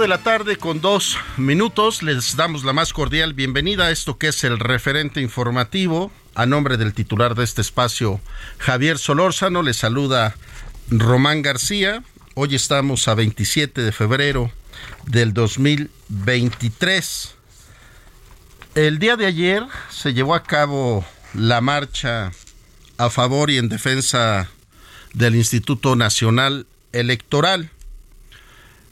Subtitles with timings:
[0.00, 2.02] De la tarde con dos minutos.
[2.02, 6.10] Les damos la más cordial bienvenida a esto que es el referente informativo.
[6.34, 8.18] A nombre del titular de este espacio,
[8.56, 10.34] Javier Solórzano, le saluda
[10.90, 12.02] Román García.
[12.34, 14.50] Hoy estamos a 27 de febrero
[15.04, 17.34] del 2023.
[18.76, 22.32] El día de ayer se llevó a cabo la marcha
[22.96, 24.48] a favor y en defensa
[25.12, 27.70] del Instituto Nacional Electoral.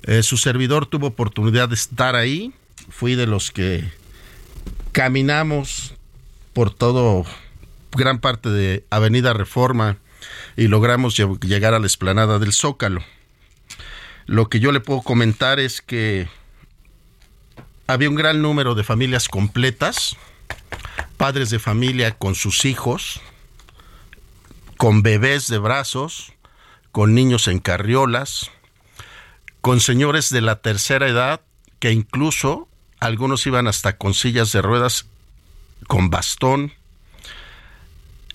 [0.09, 2.55] Eh, su servidor tuvo oportunidad de estar ahí.
[2.89, 3.93] Fui de los que
[4.93, 5.93] caminamos
[6.55, 7.27] por todo,
[7.93, 9.99] gran parte de Avenida Reforma
[10.57, 13.03] y logramos llegar a la explanada del Zócalo.
[14.25, 16.27] Lo que yo le puedo comentar es que
[17.87, 20.17] había un gran número de familias completas,
[21.19, 23.21] padres de familia con sus hijos,
[24.79, 26.33] con bebés de brazos,
[26.93, 28.51] con niños en carriolas,
[29.61, 31.41] con señores de la tercera edad
[31.79, 32.69] que incluso
[33.01, 35.07] algunos iban hasta con sillas de ruedas
[35.87, 36.73] con bastón.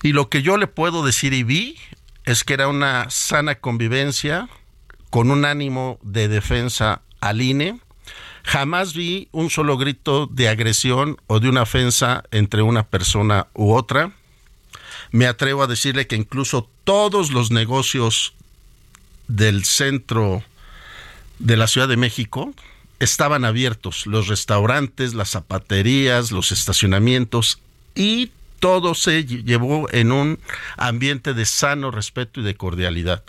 [0.02, 1.76] Y lo que yo le puedo decir y vi
[2.24, 4.48] es que era una sana convivencia
[5.10, 7.80] con un ánimo de defensa al INE.
[8.42, 13.72] Jamás vi un solo grito de agresión o de una ofensa entre una persona u
[13.72, 14.12] otra.
[15.10, 18.34] Me atrevo a decirle que incluso todos los negocios
[19.28, 20.42] del centro
[21.38, 22.52] de la Ciudad de México
[23.00, 27.60] estaban abiertos, los restaurantes, las zapaterías, los estacionamientos
[27.94, 28.30] y
[28.60, 30.38] todo se llevó en un
[30.76, 33.22] ambiente de sano respeto y de cordialidad.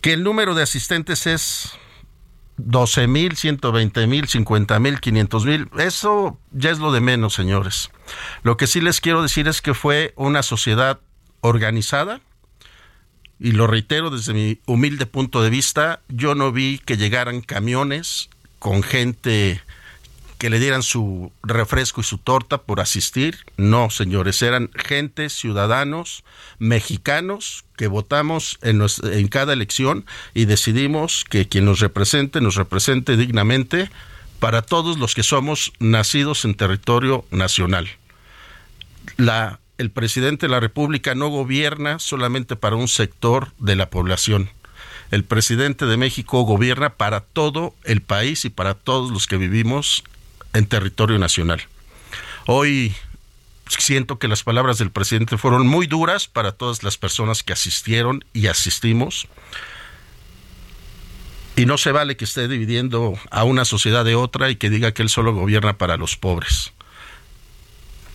[0.00, 1.72] Que el número de asistentes es
[2.56, 7.90] 12 mil, 120 mil, 50 mil, 500 mil, eso ya es lo de menos, señores.
[8.42, 11.00] Lo que sí les quiero decir es que fue una sociedad
[11.40, 12.20] organizada,
[13.44, 18.30] y lo reitero desde mi humilde punto de vista, yo no vi que llegaran camiones
[18.58, 19.60] con gente
[20.38, 23.36] que le dieran su refresco y su torta por asistir.
[23.58, 26.24] No, señores, eran gente, ciudadanos,
[26.58, 28.80] mexicanos que votamos en,
[29.12, 33.90] en cada elección y decidimos que quien nos represente, nos represente dignamente
[34.40, 37.90] para todos los que somos nacidos en territorio nacional.
[39.18, 44.50] La el presidente de la República no gobierna solamente para un sector de la población.
[45.10, 50.04] El presidente de México gobierna para todo el país y para todos los que vivimos
[50.52, 51.62] en territorio nacional.
[52.46, 52.94] Hoy
[53.68, 58.24] siento que las palabras del presidente fueron muy duras para todas las personas que asistieron
[58.32, 59.26] y asistimos.
[61.56, 64.92] Y no se vale que esté dividiendo a una sociedad de otra y que diga
[64.92, 66.72] que él solo gobierna para los pobres.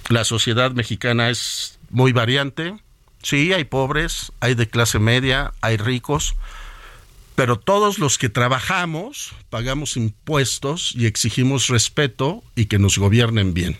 [0.09, 2.75] La sociedad mexicana es muy variante.
[3.21, 6.35] Sí, hay pobres, hay de clase media, hay ricos,
[7.35, 13.77] Pero todos los que trabajamos pagamos impuestos y exigimos respeto y que nos gobiernen bien.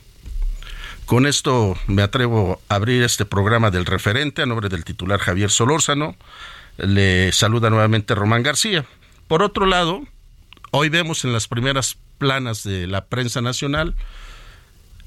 [1.06, 5.50] Con esto me atrevo a abrir este programa del referente a nombre del titular Javier
[5.50, 6.16] Solórzano.
[6.78, 8.86] Le saluda nuevamente Román García.
[9.28, 10.04] Por otro lado,
[10.72, 13.96] hoy vemos en las primeras planas de la prensa nacional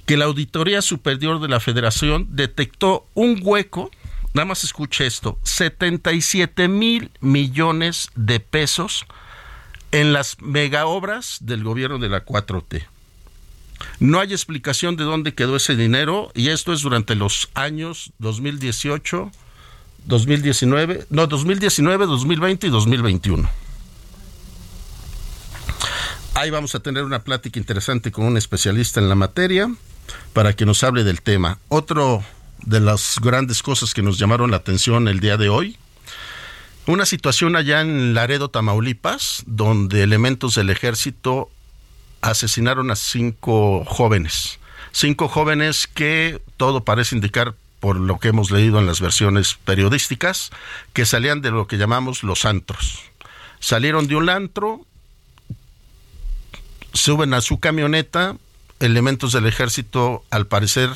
[0.06, 3.90] que la Auditoría Superior de la Federación detectó un hueco
[4.34, 9.04] nada más escuche esto, 77 mil millones de pesos
[9.90, 12.86] en las megaobras del gobierno de la 4T.
[13.98, 19.30] No hay explicación de dónde quedó ese dinero y esto es durante los años 2018,
[20.06, 23.50] 2019, no, 2019, 2020 y 2021.
[26.34, 29.70] Ahí vamos a tener una plática interesante con un especialista en la materia
[30.32, 31.58] para que nos hable del tema.
[31.68, 32.22] Otro
[32.64, 35.76] de las grandes cosas que nos llamaron la atención el día de hoy.
[36.86, 41.48] Una situación allá en Laredo, Tamaulipas, donde elementos del ejército
[42.22, 44.58] asesinaron a cinco jóvenes.
[44.90, 50.50] Cinco jóvenes que todo parece indicar, por lo que hemos leído en las versiones periodísticas,
[50.92, 53.00] que salían de lo que llamamos los antros.
[53.60, 54.84] Salieron de un antro,
[56.92, 58.36] suben a su camioneta,
[58.82, 60.90] elementos del ejército al parecer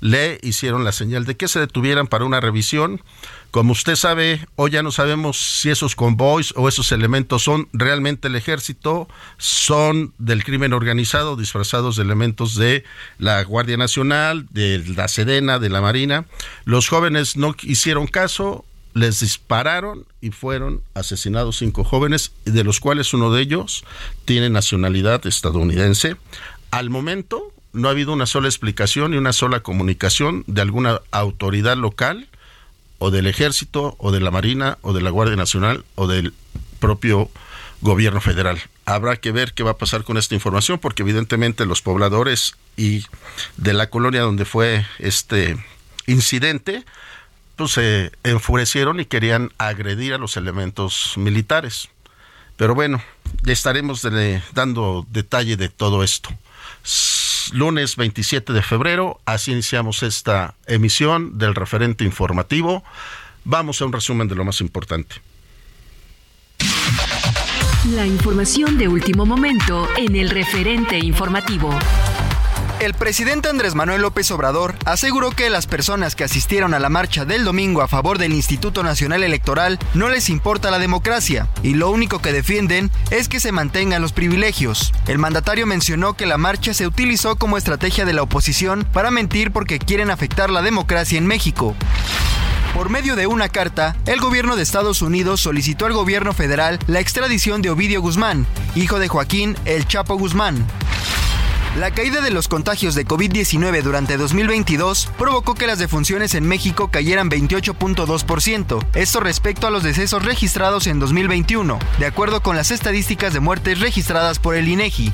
[0.00, 3.02] le hicieron la señal de que se detuvieran para una revisión.
[3.50, 8.28] Como usted sabe, hoy ya no sabemos si esos convoys o esos elementos son realmente
[8.28, 9.08] el ejército,
[9.38, 12.84] son del crimen organizado, disfrazados de elementos de
[13.18, 16.26] la Guardia Nacional, de la Sedena, de la Marina.
[16.64, 18.64] Los jóvenes no hicieron caso,
[18.94, 23.84] les dispararon y fueron asesinados cinco jóvenes, de los cuales uno de ellos
[24.24, 26.16] tiene nacionalidad estadounidense.
[26.70, 31.76] Al momento, no ha habido una sola explicación y una sola comunicación de alguna autoridad
[31.76, 32.28] local
[32.98, 36.34] o del ejército o de la Marina o de la Guardia Nacional o del
[36.78, 37.30] propio
[37.80, 38.60] gobierno federal.
[38.84, 43.04] Habrá que ver qué va a pasar con esta información porque evidentemente los pobladores y
[43.56, 45.56] de la colonia donde fue este
[46.06, 46.84] incidente
[47.56, 51.88] pues se enfurecieron y querían agredir a los elementos militares.
[52.56, 53.02] Pero bueno,
[53.42, 54.06] le estaremos
[54.52, 56.30] dando detalle de todo esto
[57.52, 59.20] lunes 27 de febrero.
[59.24, 62.84] Así iniciamos esta emisión del referente informativo.
[63.44, 65.16] Vamos a un resumen de lo más importante.
[67.94, 71.70] La información de último momento en el referente informativo.
[72.80, 77.24] El presidente Andrés Manuel López Obrador aseguró que las personas que asistieron a la marcha
[77.24, 81.90] del domingo a favor del Instituto Nacional Electoral no les importa la democracia y lo
[81.90, 84.92] único que defienden es que se mantengan los privilegios.
[85.08, 89.50] El mandatario mencionó que la marcha se utilizó como estrategia de la oposición para mentir
[89.50, 91.74] porque quieren afectar la democracia en México.
[92.74, 97.00] Por medio de una carta, el gobierno de Estados Unidos solicitó al gobierno federal la
[97.00, 98.46] extradición de Ovidio Guzmán,
[98.76, 100.64] hijo de Joaquín El Chapo Guzmán.
[101.76, 106.88] La caída de los contagios de COVID-19 durante 2022 provocó que las defunciones en México
[106.88, 113.32] cayeran 28.2%, esto respecto a los decesos registrados en 2021, de acuerdo con las estadísticas
[113.32, 115.12] de muertes registradas por el INEGI.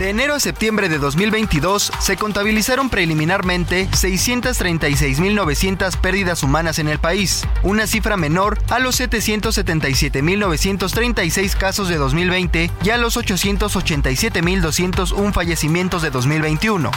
[0.00, 7.46] De enero a septiembre de 2022 se contabilizaron preliminarmente 636.900 pérdidas humanas en el país,
[7.62, 16.08] una cifra menor a los 777.936 casos de 2020 y a los 887.201 fallecimientos de
[16.08, 16.90] 2021.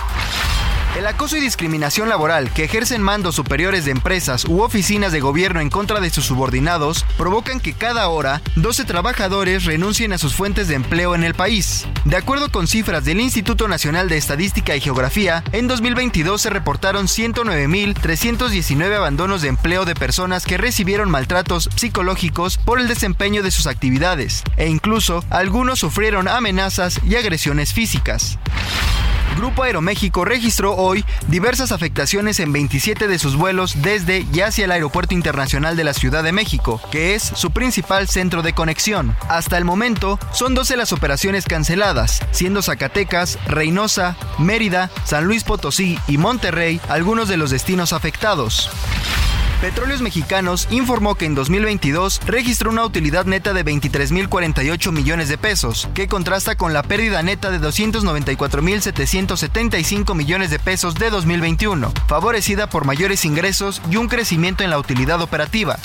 [0.95, 5.59] El acoso y discriminación laboral que ejercen mandos superiores de empresas u oficinas de gobierno
[5.59, 10.68] en contra de sus subordinados provocan que cada hora 12 trabajadores renuncien a sus fuentes
[10.68, 11.88] de empleo en el país.
[12.06, 17.07] De acuerdo con cifras del Instituto Nacional de Estadística y Geografía, en 2022 se reportaron
[17.07, 23.66] 109.319 abandonos de empleo de personas que recibieron maltratos psicológicos por el desempeño de sus
[23.66, 28.38] actividades, e incluso algunos sufrieron amenazas y agresiones físicas.
[29.35, 34.71] Grupo Aeroméxico registró hoy diversas afectaciones en 27 de sus vuelos desde y hacia el
[34.71, 39.16] Aeropuerto Internacional de la Ciudad de México, que es su principal centro de conexión.
[39.30, 45.97] Hasta el momento, son 12 las operaciones canceladas, siendo Zacatecas, Reynosa, Mérida, San Luis Potosí
[46.07, 48.69] y Monterrey algunos de los destinos afectados.
[49.64, 55.88] Petróleos Mexicanos informó que en 2022 registró una utilidad neta de 23.048 millones de pesos,
[55.94, 62.84] que contrasta con la pérdida neta de 294.775 millones de pesos de 2021, favorecida por
[62.84, 65.80] mayores ingresos y un crecimiento en la utilidad operativa.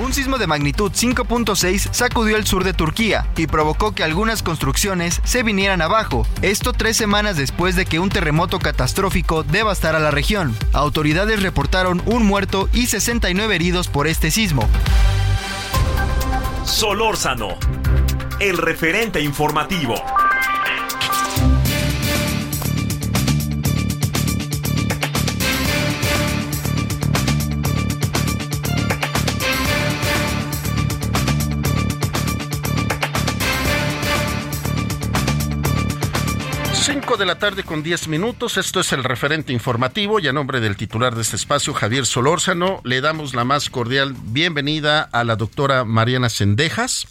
[0.00, 5.20] Un sismo de magnitud 5.6 sacudió el sur de Turquía y provocó que algunas construcciones
[5.24, 10.56] se vinieran abajo, esto tres semanas después de que un terremoto catastrófico devastara la región.
[10.72, 14.68] Autoridades reportaron un muerto y 69 heridos por este sismo.
[16.64, 17.56] Solórzano,
[18.38, 19.96] el referente informativo.
[37.08, 40.60] 5 de la tarde con 10 minutos, esto es el referente informativo y a nombre
[40.60, 45.36] del titular de este espacio, Javier Solórzano, le damos la más cordial bienvenida a la
[45.36, 47.08] doctora Mariana Sendejas.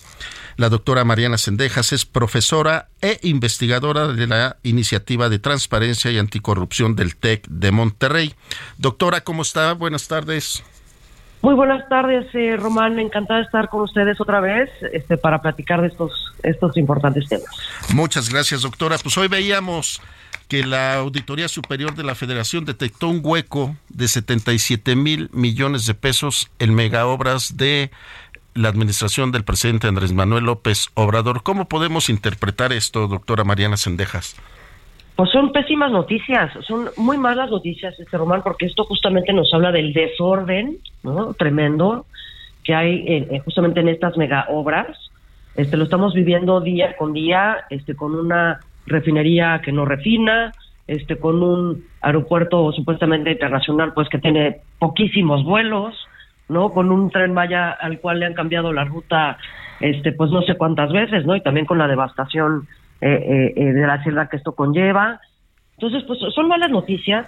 [0.56, 6.96] La doctora Mariana Sendejas es profesora e investigadora de la Iniciativa de Transparencia y Anticorrupción
[6.96, 8.36] del TEC de Monterrey.
[8.77, 9.74] Doctora, ¿cómo está?
[9.74, 10.63] Buenas tardes.
[11.41, 13.00] Muy buenas tardes, eh, Román.
[13.00, 17.50] Encantada de estar con ustedes otra vez este, para platicar de estos, estos importantes temas.
[17.94, 18.98] Muchas gracias, doctora.
[18.98, 20.01] Pues hoy veíamos
[20.48, 25.94] que la Auditoría Superior de la Federación detectó un hueco de 77 mil millones de
[25.94, 27.91] pesos en megaobras de
[28.53, 31.44] la administración del presidente Andrés Manuel López Obrador.
[31.44, 34.36] ¿Cómo podemos interpretar esto, doctora Mariana Sendejas?
[35.18, 39.72] Pues son pésimas noticias, son muy malas noticias, este Román, porque esto justamente nos habla
[39.72, 41.34] del desorden ¿no?
[41.34, 42.06] tremendo
[42.64, 44.96] que hay justamente en estas mega obras.
[45.56, 50.52] Este, lo estamos viviendo día con día, este, con una refinería que no refina,
[50.86, 55.96] este, con un aeropuerto supuestamente internacional, pues que tiene poquísimos vuelos,
[56.48, 56.70] ¿no?
[56.70, 59.40] Con un tren Maya al cual le han cambiado la ruta,
[59.80, 61.36] este, pues no sé cuántas veces, ¿no?
[61.36, 62.68] Y también con la devastación
[63.00, 65.22] eh, eh, eh, de la selva que esto conlleva.
[65.74, 67.27] Entonces, pues son malas noticias,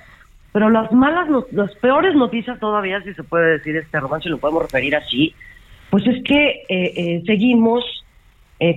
[0.51, 4.39] pero las malas, las peores noticias todavía, si se puede decir este romance, si lo
[4.39, 5.35] podemos referir así,
[5.91, 7.83] pues es que seguimos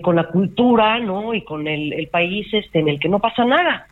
[0.02, 1.32] con la cultura, ¿no?
[1.32, 3.87] Y con el, país este en el que no pasa nada,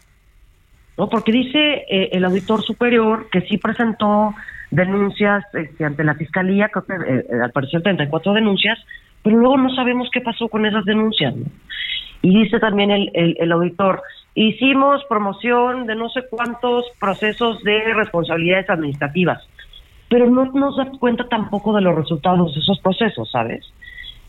[0.99, 1.09] ¿no?
[1.09, 4.35] Porque dice el auditor superior que sí presentó
[4.71, 8.79] denuncias este, ante la fiscalía, creo que al parecer 34 denuncias,
[9.23, 11.47] pero luego no sabemos qué pasó con esas denuncias, ¿no?
[12.23, 14.03] Y dice también el, el, auditor,
[14.35, 19.43] hicimos promoción de no sé cuántos procesos de responsabilidades administrativas,
[20.09, 23.65] pero no nos da cuenta tampoco de los resultados de esos procesos, ¿sabes?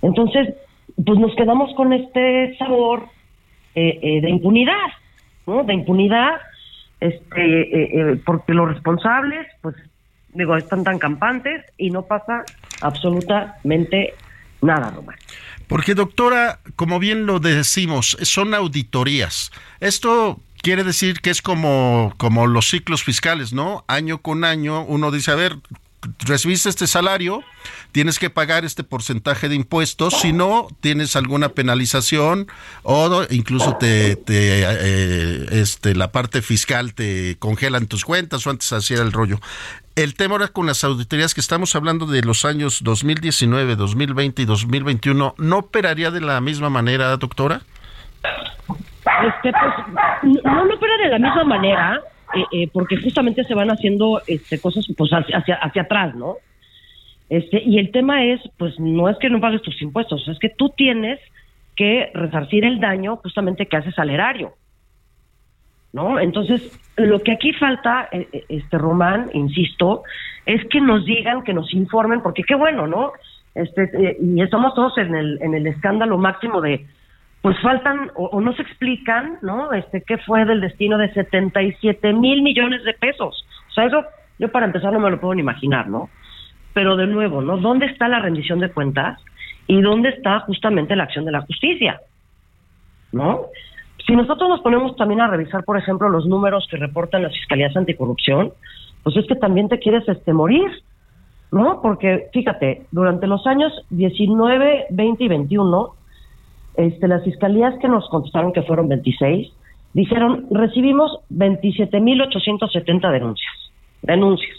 [0.01, 0.55] Entonces,
[1.03, 3.07] pues nos quedamos con este sabor
[3.75, 4.87] eh, eh, de impunidad,
[5.47, 5.63] ¿no?
[5.63, 6.39] De impunidad,
[6.99, 9.75] este, eh, porque los responsables, pues,
[10.33, 12.43] digo, están tan campantes y no pasa
[12.81, 14.30] absolutamente nada,
[14.61, 15.15] Román.
[15.67, 19.51] Porque doctora, como bien lo decimos, son auditorías.
[19.79, 23.85] Esto quiere decir que es como, como los ciclos fiscales, ¿no?
[23.87, 25.57] Año con año uno dice, a ver,
[26.19, 27.43] recibiste este salario,
[27.91, 32.47] tienes que pagar este porcentaje de impuestos, si no, tienes alguna penalización
[32.83, 38.71] o incluso te, te eh, este, la parte fiscal te congelan tus cuentas o antes
[38.73, 39.39] hacía el rollo.
[39.95, 44.45] El tema ahora con las auditorías que estamos hablando de los años 2019, 2020 y
[44.45, 47.61] 2021, ¿no operaría de la misma manera, doctora?
[48.23, 52.01] Este, pues, no, no opera de la misma manera,
[52.33, 56.37] eh, eh, porque justamente se van haciendo este, cosas pues hacia, hacia, atrás, ¿no?
[57.29, 60.49] Este, y el tema es, pues no es que no pagues tus impuestos, es que
[60.49, 61.19] tú tienes
[61.75, 64.53] que resarcir el daño justamente que haces al erario.
[65.93, 66.19] ¿No?
[66.21, 70.03] Entonces, lo que aquí falta, eh, este Román, insisto,
[70.45, 73.11] es que nos digan, que nos informen, porque qué bueno, ¿no?
[73.55, 76.85] Este, y estamos todos en el, en el escándalo máximo de
[77.41, 79.73] pues faltan o, no se explican, ¿no?
[79.73, 83.45] Este, qué fue del destino de 77 mil millones de pesos.
[83.69, 84.03] O sea, eso
[84.37, 86.09] yo para empezar no me lo puedo ni imaginar, ¿no?
[86.73, 87.57] Pero de nuevo, ¿no?
[87.57, 89.19] ¿Dónde está la rendición de cuentas
[89.67, 91.99] y dónde está justamente la acción de la justicia?
[93.11, 93.47] ¿No?
[94.05, 97.75] Si nosotros nos ponemos también a revisar, por ejemplo, los números que reportan las fiscalías
[97.75, 98.53] anticorrupción,
[99.03, 100.69] pues es que también te quieres este morir,
[101.51, 101.81] ¿no?
[101.81, 105.95] Porque fíjate, durante los años 19, 20 y 21
[106.75, 109.51] este, las fiscalías que nos contestaron, que fueron 26,
[109.93, 113.53] dijeron, recibimos 27.870 denuncias,
[114.01, 114.57] denuncias.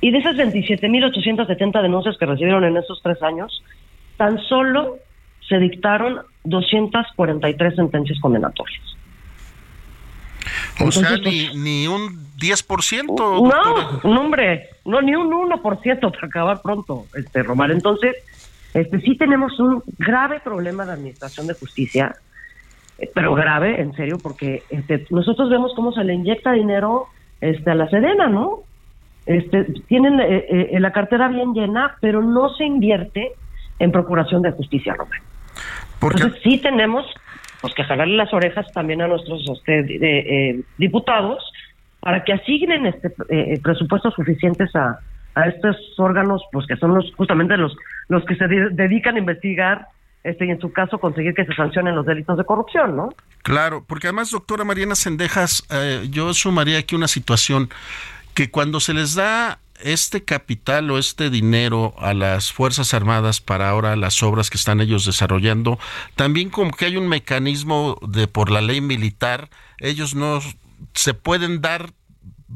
[0.00, 3.62] Y de esas 27.870 denuncias que recibieron en esos tres años,
[4.16, 4.96] tan solo
[5.48, 8.82] se dictaron 243 sentencias condenatorias.
[10.80, 13.04] O sea, ni, pues, ni un 10%.
[13.06, 17.70] No, no, hombre, no, ni un 1% para acabar pronto, este Romar.
[17.70, 18.16] Entonces,
[18.74, 22.14] este, sí tenemos un grave problema de administración de justicia,
[22.98, 27.06] eh, pero grave, en serio, porque este, nosotros vemos cómo se le inyecta dinero
[27.40, 28.60] este, a la Sedena, ¿no?
[29.26, 33.32] Este, tienen eh, eh, la cartera bien llena, pero no se invierte
[33.78, 35.20] en procuración de justicia, Román.
[36.02, 37.06] Entonces sí tenemos
[37.60, 41.42] pues, que jalarle las orejas también a nuestros este, diputados
[42.00, 43.10] para que asignen este
[43.62, 44.98] presupuestos suficientes a,
[45.40, 47.74] a estos órganos, pues que son los justamente los
[48.08, 49.88] los que se dedican a investigar
[50.22, 53.08] este, y en su caso conseguir que se sancionen los delitos de corrupción, ¿no?
[53.42, 57.70] Claro, porque además, doctora Mariana Sendejas, eh, yo sumaría aquí una situación
[58.34, 63.70] que cuando se les da este capital o este dinero a las Fuerzas Armadas para
[63.70, 65.78] ahora las obras que están ellos desarrollando,
[66.16, 70.40] también como que hay un mecanismo de por la ley militar, ellos no
[70.92, 71.92] se pueden dar,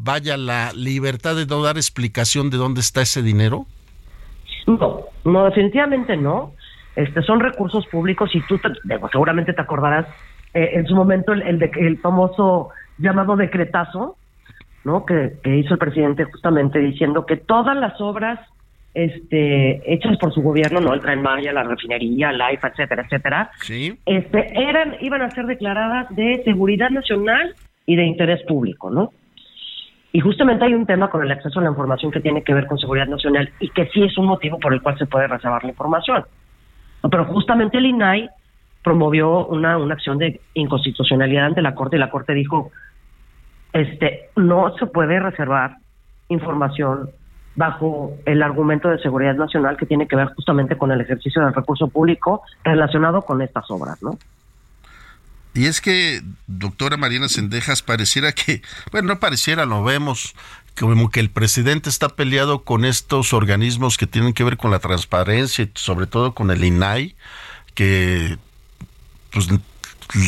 [0.04, 3.66] vaya, la libertad de no dar explicación de dónde está ese dinero.
[4.66, 6.52] No, no, definitivamente no.
[6.94, 8.60] Este, son recursos públicos y tú
[9.10, 10.06] seguramente te acordarás
[10.52, 12.68] eh, en su momento el, el, famoso
[12.98, 14.16] llamado decretazo,
[14.84, 15.04] ¿no?
[15.04, 18.38] Que, hizo el presidente justamente diciendo que todas las obras
[18.92, 23.50] este, hechas por su gobierno, no el Tren Maya, la refinería, la IFA, etcétera, etcétera,
[23.62, 23.98] ¿Sí?
[24.06, 27.56] este, eran, iban a ser declaradas de seguridad nacional
[27.86, 29.10] y de interés público, ¿no?
[30.14, 32.68] Y justamente hay un tema con el acceso a la información que tiene que ver
[32.68, 35.64] con seguridad nacional y que sí es un motivo por el cual se puede reservar
[35.64, 36.24] la información.
[37.10, 38.30] Pero justamente el INAI
[38.84, 42.70] promovió una, una acción de inconstitucionalidad ante la Corte y la Corte dijo,
[43.72, 45.78] este, no se puede reservar
[46.28, 47.10] información
[47.56, 51.54] bajo el argumento de seguridad nacional que tiene que ver justamente con el ejercicio del
[51.54, 54.12] recurso público relacionado con estas obras, ¿no?
[55.54, 60.34] Y es que, doctora Mariana Sendejas, pareciera que, bueno, no pareciera, lo vemos,
[60.78, 64.80] como que el presidente está peleado con estos organismos que tienen que ver con la
[64.80, 67.14] transparencia y sobre todo con el INAI,
[67.74, 68.36] que
[69.32, 69.48] pues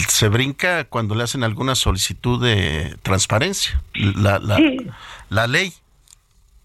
[0.08, 4.58] se brinca cuando le hacen alguna solicitud de transparencia, la, la,
[5.28, 5.72] la ley.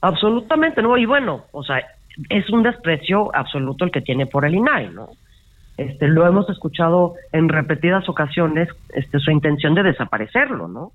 [0.01, 0.97] Absolutamente, ¿no?
[0.97, 1.81] Y bueno, o sea,
[2.29, 5.09] es un desprecio absoluto el que tiene por el INAI, ¿no?
[5.77, 10.91] Este, lo hemos escuchado en repetidas ocasiones, este, su intención de desaparecerlo, ¿no?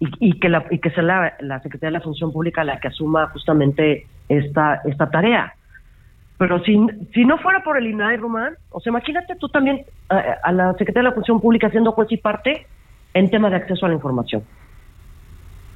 [0.00, 2.88] Y, que la, y que sea la, la, Secretaría de la Función Pública la que
[2.88, 5.54] asuma justamente esta, esta tarea.
[6.36, 6.78] Pero si,
[7.14, 11.08] si no fuera por el INAI, Román, o sea, imagínate tú también a, la Secretaría
[11.08, 12.66] de la Función Pública siendo juez y parte
[13.14, 14.42] en tema de acceso a la información.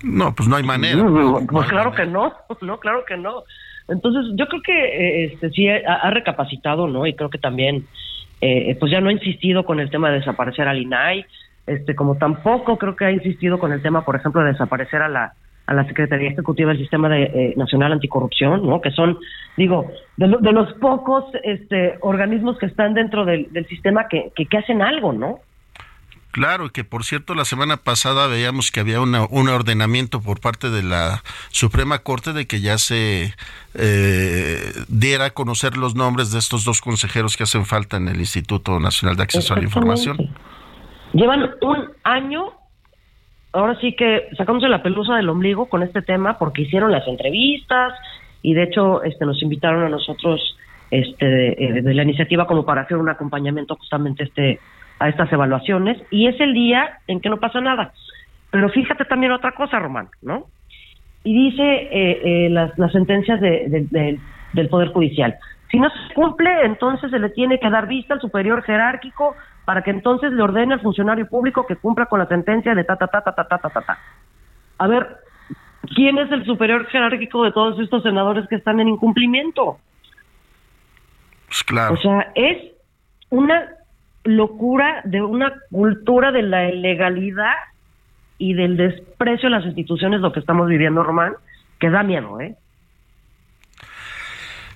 [0.02, 1.04] No, pues no hay manera.
[1.50, 3.44] pues claro que no, no, claro que no.
[3.88, 7.06] Entonces, yo creo que eh, este sí ha, recapacitado, ¿no?
[7.06, 7.86] Y creo que también,
[8.40, 11.24] eh, pues ya no ha insistido con el tema de desaparecer al INAI,
[11.66, 15.08] este, como tampoco creo que ha insistido con el tema, por ejemplo, de desaparecer a
[15.08, 15.32] la
[15.68, 18.80] a la Secretaría Ejecutiva del Sistema de, eh, Nacional Anticorrupción, ¿no?
[18.80, 19.18] Que son,
[19.58, 24.80] digo, de, los pocos este, organismos que están dentro del, sistema que, que, que hacen
[24.80, 25.40] algo, ¿no?
[26.30, 30.68] Claro, que por cierto la semana pasada veíamos que había una, un ordenamiento por parte
[30.68, 33.32] de la Suprema Corte de que ya se
[33.74, 38.18] eh, diera a conocer los nombres de estos dos consejeros que hacen falta en el
[38.18, 40.18] Instituto Nacional de Acceso a la Información.
[41.14, 42.52] Llevan un año,
[43.52, 47.94] ahora sí que sacándose la pelusa del ombligo con este tema porque hicieron las entrevistas
[48.42, 50.40] y de hecho este nos invitaron a nosotros
[50.90, 54.60] este de, de la iniciativa como para hacer un acompañamiento justamente este
[54.98, 57.92] a estas evaluaciones y es el día en que no pasa nada.
[58.50, 60.46] Pero fíjate también otra cosa, Román, ¿no?
[61.24, 64.18] Y dice eh, eh, las, las, sentencias de,
[64.52, 65.36] del Poder Judicial.
[65.70, 69.34] Si no se cumple, entonces se le tiene que dar vista al superior jerárquico
[69.64, 72.96] para que entonces le ordene al funcionario público que cumpla con la sentencia de ta,
[72.96, 73.80] ta, ta, ta, ta, ta, ta, ta.
[73.82, 73.98] ta.
[74.78, 75.18] A ver,
[75.94, 79.78] ¿quién es el superior jerárquico de todos estos senadores que están en incumplimiento?
[81.48, 81.94] Pues claro.
[81.94, 82.72] O sea, es
[83.28, 83.68] una
[84.28, 87.54] locura de una cultura de la ilegalidad
[88.36, 91.34] y del desprecio a las instituciones lo que estamos viviendo, Román,
[91.80, 92.54] que da miedo, ¿eh?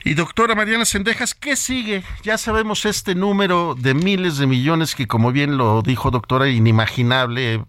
[0.04, 2.02] Y doctora Mariana Sendejas, ¿qué sigue?
[2.24, 7.62] Ya sabemos este número de miles de millones que, como bien lo dijo doctora, inimaginable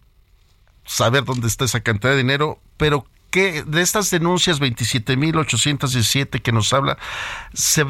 [0.84, 6.72] saber dónde está esa cantidad de dinero, pero que de estas denuncias 27.817 que nos
[6.72, 7.00] habla,
[7.52, 7.84] se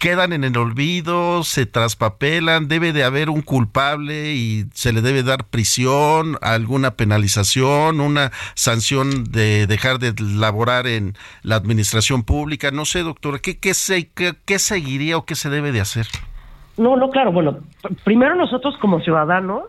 [0.00, 5.22] quedan en el olvido, se traspapelan, debe de haber un culpable y se le debe
[5.22, 12.72] dar prisión, alguna penalización, una sanción de dejar de laborar en la administración pública.
[12.72, 16.08] No sé, doctora, ¿qué, qué, se, qué, seguiría o qué se debe de hacer?
[16.76, 17.58] No, no, claro, bueno,
[18.02, 19.66] primero nosotros como ciudadanos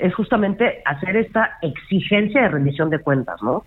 [0.00, 3.64] es justamente hacer esta exigencia de rendición de cuentas, ¿no?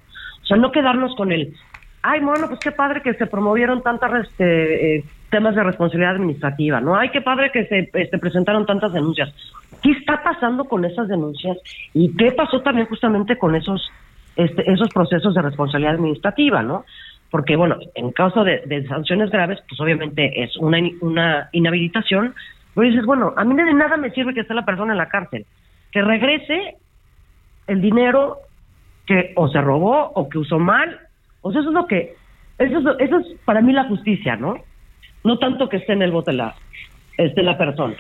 [0.50, 1.54] Sea, no quedarnos con el,
[2.02, 6.82] ay, bueno, pues qué padre que se promovieron tantas este, eh, temas de responsabilidad administrativa,
[6.82, 6.96] ¿no?
[6.96, 9.34] Ay, qué padre que se este, presentaron tantas denuncias.
[9.82, 11.58] ¿Qué está pasando con esas denuncias?
[11.94, 13.90] ¿Y qué pasó también justamente con esos,
[14.36, 16.86] este, esos procesos de responsabilidad administrativa, ¿no?
[17.30, 22.34] Porque, bueno, en caso de, sanciones graves, pues obviamente es una, una inhabilitación,
[22.74, 25.10] pero dices, bueno, a mí de nada me sirve que esté la persona en la
[25.10, 25.46] cárcel,
[25.92, 26.76] que regrese
[27.68, 28.38] el dinero
[29.10, 31.00] que o se robó o que usó mal.
[31.42, 32.14] O sea, eso es lo que
[32.60, 34.56] Eso es, eso es para mí la justicia, ¿no?
[35.24, 36.54] No tanto que esté en el bote la,
[37.18, 37.96] este, la persona.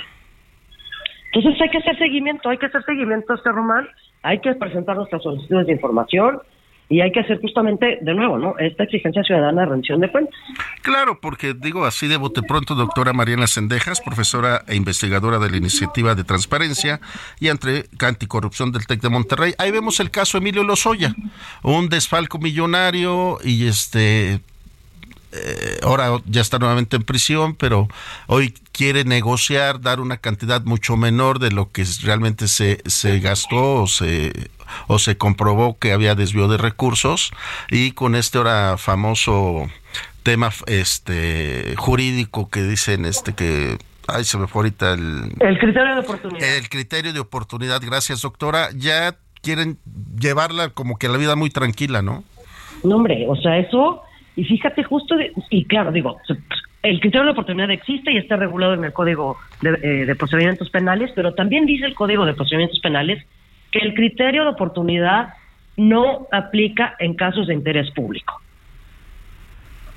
[1.34, 3.88] Entonces hay que hacer seguimiento, hay que hacer seguimiento a este Román,
[4.22, 6.42] hay que presentar nuestras solicitudes de información,
[6.90, 8.58] y hay que hacer justamente, de nuevo, ¿no?
[8.58, 10.34] Esta exigencia ciudadana de rendición de cuentas.
[10.82, 15.58] Claro, porque digo así de bote pronto, doctora Mariana Sendejas, profesora e investigadora de la
[15.58, 17.00] Iniciativa de Transparencia
[17.40, 19.54] y Anticorrupción del TEC de Monterrey.
[19.60, 21.14] Ahí vemos el caso Emilio Lozoya,
[21.62, 24.40] un desfalco millonario y este
[25.32, 27.88] eh, ahora ya está nuevamente en prisión, pero
[28.28, 33.84] hoy quiere negociar, dar una cantidad mucho menor de lo que realmente se, se gastó
[33.84, 34.32] o se,
[34.88, 37.32] o se comprobó que había desvío de recursos.
[37.70, 39.68] Y con este ahora famoso
[40.24, 45.94] tema este jurídico que dicen este que ay se me fue ahorita el el criterio
[45.96, 46.58] de oportunidad.
[46.58, 47.82] el criterio de oportunidad.
[47.84, 48.70] Gracias doctora.
[48.76, 49.78] Ya quieren
[50.20, 52.24] llevarla como que la vida muy tranquila no
[52.84, 54.02] no hombre o sea eso
[54.40, 55.16] y fíjate, justo,
[55.50, 56.18] y claro, digo,
[56.82, 61.12] el criterio de oportunidad existe y está regulado en el Código de, eh, Procedimientos Penales,
[61.14, 63.22] pero también dice el Código de Procedimientos Penales
[63.72, 65.34] que el criterio de oportunidad
[65.76, 68.42] no aplica en casos de interés público.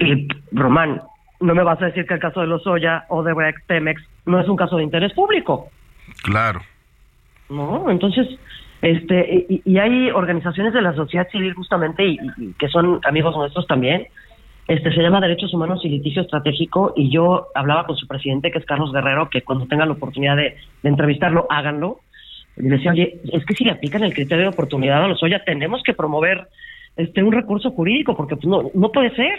[0.00, 1.00] Y, Román,
[1.38, 3.34] no me vas a decir que el caso de los Lozoya o de
[3.66, 5.70] Pemex no es un caso de interés público.
[6.24, 6.62] Claro.
[7.48, 8.26] No, entonces,
[8.80, 12.18] este, y, hay organizaciones de la sociedad civil justamente y,
[12.58, 14.08] que son amigos nuestros también,
[14.68, 18.58] este se llama Derechos Humanos y Litigio Estratégico y yo hablaba con su presidente, que
[18.58, 22.00] es Carlos Guerrero, que cuando tengan la oportunidad de, entrevistarlo, háganlo.
[22.56, 25.22] Y le decía, oye, es que si le aplican el criterio de oportunidad a los
[25.22, 26.48] Oya, tenemos que promover
[26.96, 29.38] este un recurso jurídico, porque pues, no, no puede ser.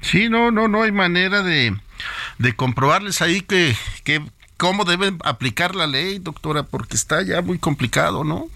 [0.00, 1.72] Sí, no, no, no hay manera de,
[2.38, 3.72] de comprobarles ahí que,
[4.04, 4.20] que
[4.56, 8.46] cómo deben aplicar la ley, doctora, porque está ya muy complicado, ¿no?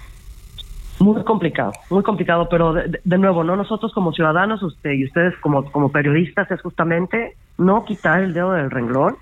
[1.01, 5.65] Muy complicado, muy complicado, pero de, nuevo, no nosotros como ciudadanos, usted y ustedes como,
[5.73, 9.17] como periodistas es justamente no quitar el dedo del renglón,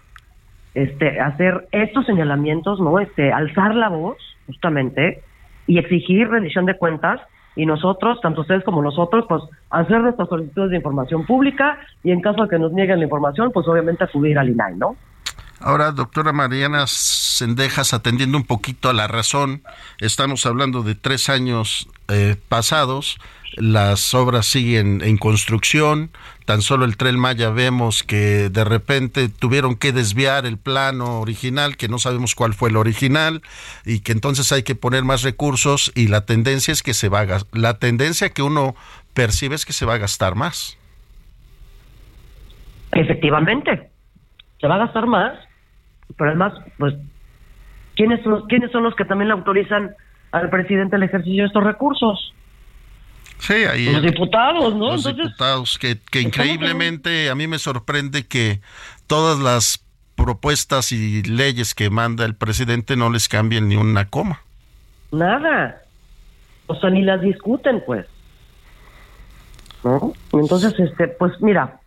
[0.75, 5.23] este, hacer estos señalamientos, no, este, alzar la voz justamente
[5.69, 7.21] y exigir rendición de cuentas
[7.55, 12.21] y nosotros, tanto ustedes como nosotros, pues hacer nuestras solicitudes de información pública y en
[12.21, 14.97] caso de que nos nieguen la información, pues obviamente acudir al INAI, ¿no?
[15.61, 19.63] Ahora, doctora Mariana Sendejas, atendiendo un poquito a la razón,
[19.99, 23.19] estamos hablando de tres años eh, pasados,
[23.57, 26.11] las obras siguen en construcción,
[26.45, 31.77] tan solo el tren Maya vemos que de repente tuvieron que desviar el plano original,
[31.77, 33.43] que no sabemos cuál fue el original,
[33.85, 37.23] y que entonces hay que poner más recursos y la tendencia es que se va
[37.23, 38.77] a, la tendencia que uno
[39.13, 40.79] percibe es que se va a gastar más.
[42.93, 43.91] Efectivamente,
[44.61, 45.48] se va a gastar más
[46.17, 46.95] pero además, pues,
[47.97, 49.95] ¿quiénes son, ¿quiénes son los que también le autorizan
[50.33, 52.35] al presidente el ejercicio de estos recursos?
[53.39, 53.93] Sí, ahí.
[53.93, 54.93] Los diputados, ¿no?
[54.93, 58.61] Los diputados, que, que increíblemente a mí me sorprende que
[59.07, 59.85] todas las
[60.17, 64.43] propuestas y leyes que manda el presidente no les cambien ni una coma.
[65.13, 65.83] Nada.
[66.67, 68.07] O sea, ni las discuten, pues.
[69.85, 70.13] ¿No?
[70.33, 71.81] Entonces, este, pues mira,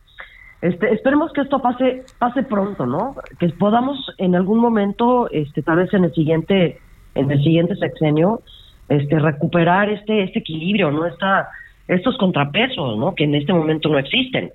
[0.61, 3.15] este, esperemos que esto pase pase pronto, ¿no?
[3.39, 6.79] Que podamos en algún momento, este, tal vez en el siguiente
[7.15, 8.41] en el siguiente sexenio,
[8.87, 11.05] este, recuperar este este equilibrio, ¿no?
[11.05, 11.49] Esta,
[11.87, 13.15] estos contrapesos, ¿no?
[13.15, 14.51] Que en este momento no existen,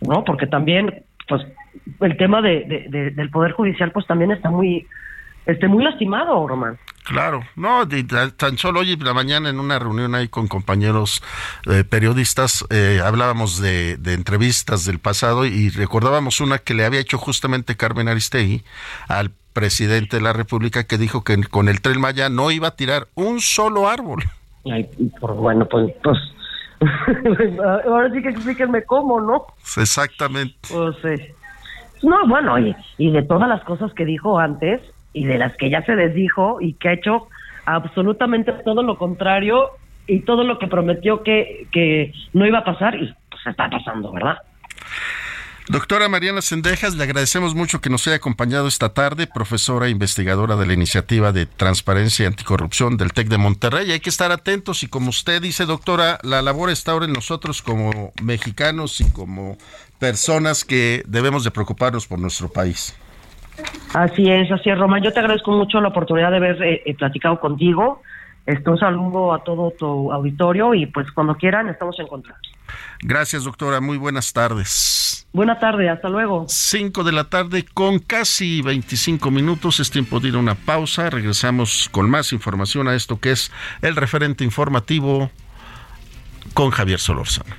[0.00, 0.24] ¿no?
[0.24, 1.46] Porque también, pues,
[2.00, 4.86] el tema de, del poder judicial, pues, también está muy
[5.46, 6.78] esté muy lastimado, Román.
[7.08, 7.88] Claro, no,
[8.36, 11.22] tan solo hoy en la mañana en una reunión ahí con compañeros
[11.64, 17.16] eh, periodistas eh, hablábamos de, entrevistas del pasado y recordábamos una que le había hecho
[17.16, 18.62] justamente Carmen Aristegui
[19.08, 22.76] al presidente de la República que dijo que con el tren Maya no iba a
[22.76, 24.24] tirar un solo árbol.
[24.70, 24.86] Ay,
[25.34, 26.18] bueno, pues, pues
[27.86, 29.46] ahora sí que explíquenme cómo, ¿no?
[29.80, 30.56] Exactamente.
[30.70, 31.24] Pues sí.
[32.02, 32.58] No, bueno,
[32.98, 36.60] y de todas las cosas que dijo antes, y de las que ya se desdijo
[36.60, 37.28] y que ha hecho
[37.64, 39.70] absolutamente todo lo contrario
[40.06, 44.12] y todo lo que prometió que, que no iba a pasar y pues está pasando,
[44.12, 44.38] ¿verdad?
[45.70, 50.56] Doctora Mariana Sendejas, le agradecemos mucho que nos haya acompañado esta tarde, profesora e investigadora
[50.56, 53.92] de la Iniciativa de Transparencia y Anticorrupción del TEC de Monterrey.
[53.92, 57.60] Hay que estar atentos y como usted dice, doctora, la labor está ahora en nosotros
[57.60, 59.58] como mexicanos y como
[59.98, 62.96] personas que debemos de preocuparnos por nuestro país.
[63.94, 65.02] Así es, así es, Román.
[65.02, 68.02] Yo te agradezco mucho la oportunidad de haber eh, eh, platicado contigo.
[68.46, 72.48] Este, un saludo a todo tu auditorio y pues cuando quieran estamos en contacto.
[73.02, 73.80] Gracias, doctora.
[73.80, 75.26] Muy buenas tardes.
[75.32, 76.46] Buena tarde, hasta luego.
[76.48, 79.80] Cinco de la tarde con casi 25 minutos.
[79.80, 81.10] Es tiempo de ir a una pausa.
[81.10, 85.30] Regresamos con más información a esto que es el referente informativo
[86.54, 87.54] con Javier Solórzano.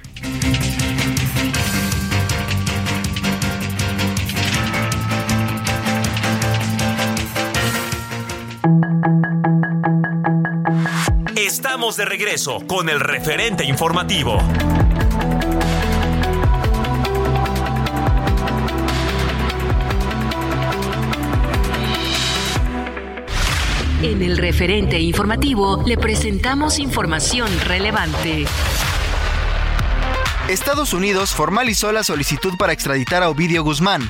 [11.90, 14.38] Estamos de regreso con el referente informativo.
[24.04, 28.46] En el referente informativo le presentamos información relevante.
[30.48, 34.08] Estados Unidos formalizó la solicitud para extraditar a Ovidio Guzmán.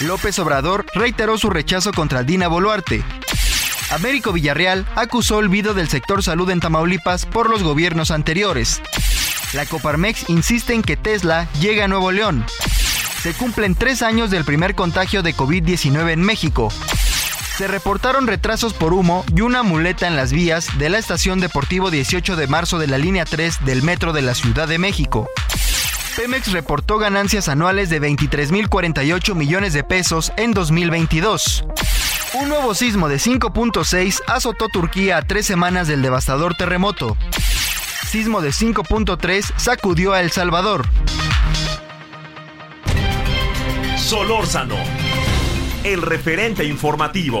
[0.00, 3.02] López Obrador reiteró su rechazo contra Dina Boluarte.
[3.90, 8.80] Américo Villarreal acusó olvido del sector salud en Tamaulipas por los gobiernos anteriores.
[9.52, 12.46] La Coparmex insiste en que Tesla llega a Nuevo León.
[13.22, 16.72] Se cumplen tres años del primer contagio de COVID-19 en México.
[17.56, 21.90] Se reportaron retrasos por humo y una muleta en las vías de la estación Deportivo
[21.90, 25.28] 18 de marzo de la línea 3 del metro de la Ciudad de México.
[26.16, 31.64] Pemex reportó ganancias anuales de 23.048 millones de pesos en 2022.
[32.32, 37.16] Un nuevo sismo de 5.6 azotó Turquía a tres semanas del devastador terremoto.
[38.06, 40.86] Sismo de 5.3 sacudió a El Salvador.
[43.96, 44.76] Solórzano,
[45.82, 47.40] el referente informativo.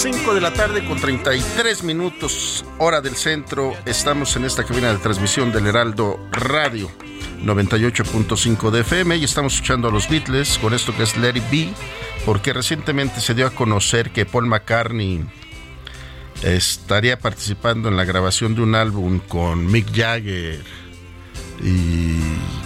[0.00, 3.74] 5 de la tarde con 33 minutos, hora del centro.
[3.84, 6.90] Estamos en esta cabina de transmisión del Heraldo Radio
[7.44, 11.50] 98.5 de FM y estamos escuchando a los Beatles con esto que es Let It
[11.50, 11.74] Be,
[12.24, 15.22] porque recientemente se dio a conocer que Paul McCartney
[16.42, 20.64] estaría participando en la grabación de un álbum con Mick Jagger
[21.62, 22.16] y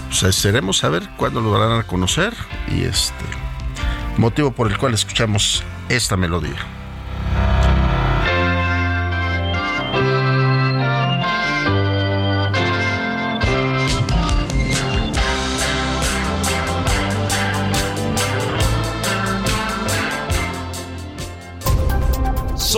[0.07, 2.33] pues, esperemos a ver cuándo lo darán a conocer
[2.69, 3.25] y este
[4.19, 6.84] motivo por el cual escuchamos esta melodía.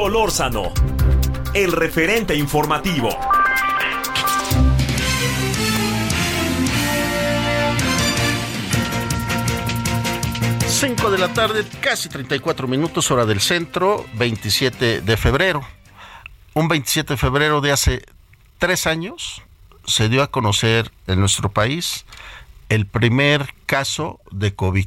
[0.07, 0.73] Solórzano,
[1.53, 3.09] el referente informativo.
[10.69, 15.66] Cinco de la tarde, casi 34 minutos, hora del centro, 27 de febrero.
[16.55, 18.07] Un 27 de febrero de hace
[18.59, 19.42] tres años
[19.88, 22.07] se dio a conocer en nuestro país
[22.69, 24.87] el primer caso de COVID.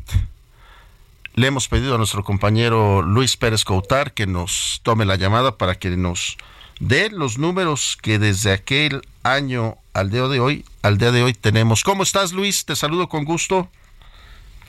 [1.36, 5.76] Le hemos pedido a nuestro compañero Luis Pérez Coutar que nos tome la llamada para
[5.76, 6.38] que nos
[6.80, 11.34] dé los números que desde aquel año al día de hoy, al día de hoy
[11.34, 11.84] tenemos.
[11.84, 12.66] ¿Cómo estás, Luis?
[12.66, 13.70] Te saludo con gusto.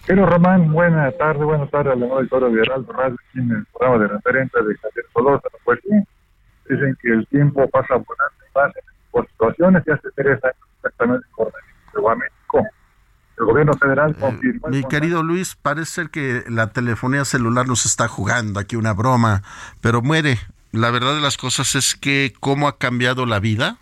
[0.07, 4.09] Pero Román, buena tarde, buenas tardes a la auditorio de Heraldo Radio, el programa de
[4.09, 5.57] referencia de Javier Solórzano.
[5.65, 5.95] Pues sí,
[6.69, 8.73] dicen que el tiempo pasa volando y más
[9.11, 11.27] por situaciones y hace tres años exactamente
[12.09, 12.67] a México.
[13.41, 14.69] El gobierno federal confirmó...
[14.69, 19.43] Mi querido Luis, parece ser que la telefonía celular nos está jugando aquí una broma,
[19.81, 20.39] pero muere.
[20.73, 23.79] La verdad de las cosas es que cómo ha cambiado la vida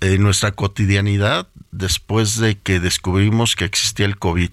[0.00, 4.50] en nuestra cotidianidad después de que descubrimos que existía el COVID.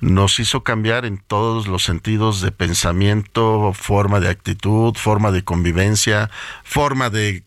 [0.00, 6.30] Nos hizo cambiar en todos los sentidos de pensamiento, forma de actitud, forma de convivencia,
[6.62, 7.44] forma de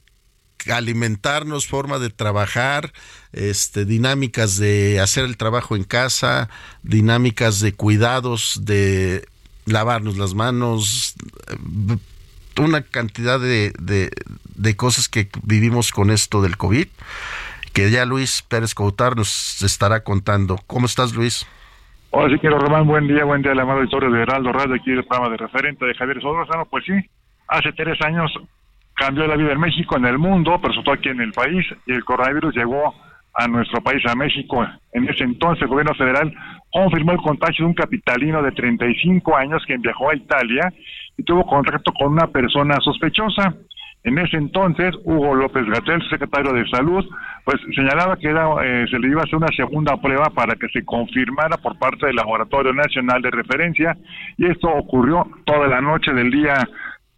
[0.71, 2.91] alimentarnos, forma de trabajar,
[3.33, 6.49] este, dinámicas de hacer el trabajo en casa,
[6.83, 9.25] dinámicas de cuidados, de
[9.65, 11.15] lavarnos las manos,
[12.59, 16.87] una cantidad de, de, cosas que vivimos con esto del COVID,
[17.73, 20.57] que ya Luis Pérez Coutar nos estará contando.
[20.67, 21.45] ¿Cómo estás, Luis?
[22.09, 24.91] Hola, sí quiero, Román, buen día, buen día, la amado historia de Heraldo Radio, aquí
[24.91, 26.65] el programa de referente de Javier Sodrozano.
[26.65, 26.93] Pues sí,
[27.47, 28.31] hace tres años
[28.97, 31.65] cambió la vida en México, en el mundo, pero sobre todo aquí en el país,
[31.85, 32.93] y el coronavirus llegó
[33.37, 34.65] a nuestro país, a México.
[34.93, 36.33] En ese entonces el gobierno federal
[36.71, 40.73] confirmó el contagio de un capitalino de 35 años que viajó a Italia
[41.15, 43.53] y tuvo contacto con una persona sospechosa.
[44.03, 47.05] En ese entonces, Hugo López Gatel, secretario de Salud,
[47.43, 50.67] pues señalaba que era, eh, se le iba a hacer una segunda prueba para que
[50.69, 53.97] se confirmara por parte del Laboratorio Nacional de Referencia
[54.37, 56.67] y esto ocurrió toda la noche del día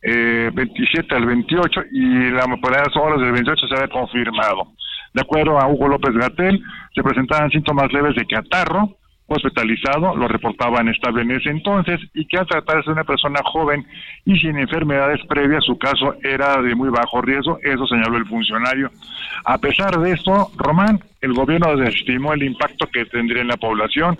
[0.01, 4.73] eh, 27 al 28 y la por las horas del 28 se había confirmado.
[5.13, 6.61] De acuerdo a Hugo López Gatel,
[6.93, 8.95] se presentaban síntomas leves de catarro,
[9.27, 13.85] hospitalizado, lo reportaban estable en ese entonces, y que al tratarse de una persona joven
[14.25, 18.89] y sin enfermedades previas, su caso era de muy bajo riesgo, eso señaló el funcionario.
[19.45, 24.17] A pesar de esto, Román, el gobierno desestimó el impacto que tendría en la población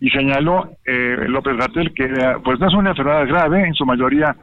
[0.00, 2.08] y señaló eh, López Gatel que
[2.44, 4.36] pues no es una enfermedad grave, en su mayoría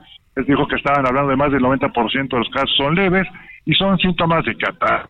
[0.45, 3.27] dijo que estaban hablando de más del 90% de los casos son leves
[3.65, 5.09] y son síntomas de catarro.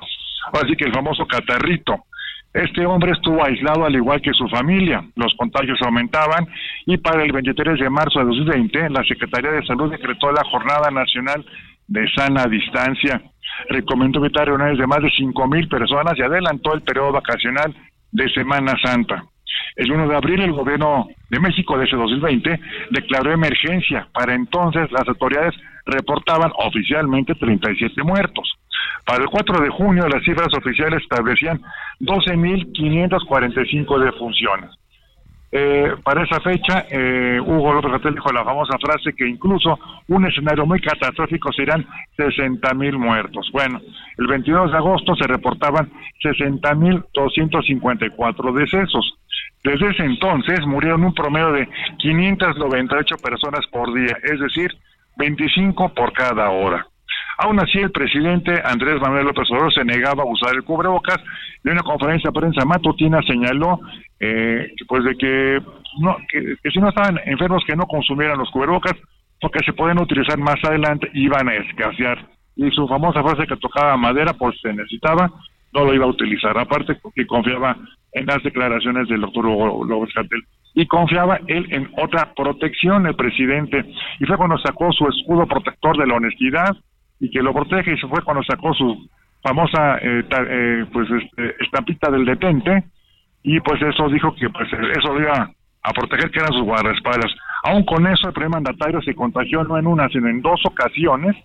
[0.53, 2.05] Así que el famoso catarrito.
[2.53, 5.03] Este hombre estuvo aislado al igual que su familia.
[5.15, 6.47] Los contagios aumentaban
[6.87, 10.89] y para el 23 de marzo de 2020 la Secretaría de Salud decretó la Jornada
[10.89, 11.45] Nacional
[11.87, 13.21] de Sana Distancia.
[13.69, 17.75] Recomendó evitar reuniones de más de 5.000 personas y adelantó el periodo vacacional
[18.11, 19.23] de Semana Santa.
[19.75, 22.59] El 1 de abril el gobierno de México de ese 2020
[22.91, 24.07] declaró emergencia.
[24.13, 28.53] Para entonces las autoridades reportaban oficialmente 37 muertos.
[29.05, 31.61] Para el 4 de junio las cifras oficiales establecían
[32.01, 34.71] 12.545 defunciones.
[35.51, 40.27] Eh, para esa fecha, eh, Hugo López Gatel dijo la famosa frase que incluso un
[40.27, 43.49] escenario muy catastrófico serán 60.000 muertos.
[43.51, 43.81] Bueno,
[44.17, 45.89] el 22 de agosto se reportaban
[46.23, 49.18] 60.254 decesos.
[49.63, 51.67] Desde ese entonces murieron un promedio de
[51.97, 54.71] 598 personas por día, es decir,
[55.17, 56.85] 25 por cada hora.
[57.39, 61.19] Aún así, el presidente Andrés Manuel López Obrador se negaba a usar el cubrebocas
[61.63, 63.79] y en una conferencia de prensa matutina señaló
[64.19, 65.61] eh, pues de que,
[65.99, 68.93] no, que, si no estaban enfermos que no consumieran los cubrebocas
[69.39, 72.27] porque se pueden utilizar más adelante y iban a escasear.
[72.57, 75.31] Y su famosa frase que tocaba madera, pues se necesitaba,
[75.73, 76.57] no lo iba a utilizar.
[76.57, 77.77] Aparte que confiaba
[78.13, 80.43] en las declaraciones del doctor López Cartel
[80.73, 83.85] y confiaba él en otra protección el presidente
[84.19, 86.75] y fue cuando sacó su escudo protector de la honestidad
[87.19, 89.09] y que lo protege y se fue cuando sacó su
[89.41, 92.83] famosa eh, eh, pues este, estampita del detente
[93.43, 97.33] y pues eso dijo que pues eso iba a proteger que eran sus guardaespaldas.
[97.63, 101.35] Aún con eso el primer mandatario se contagió no en una sino en dos ocasiones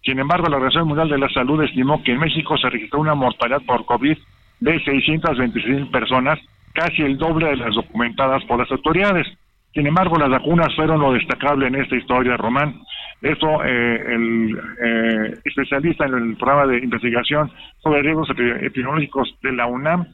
[0.03, 3.15] Sin embargo, la Organización Mundial de la Salud estimó que en México se registró una
[3.15, 4.19] mortalidad por COVID
[4.61, 6.39] de 626 personas,
[6.73, 9.27] casi el doble de las documentadas por las autoridades.
[9.73, 12.83] Sin embargo, las vacunas fueron lo destacable en esta historia, Román.
[13.23, 17.51] Eso, eh, el eh, especialista en el programa de investigación
[17.83, 20.07] sobre riesgos epidemiológicos de la UNAM,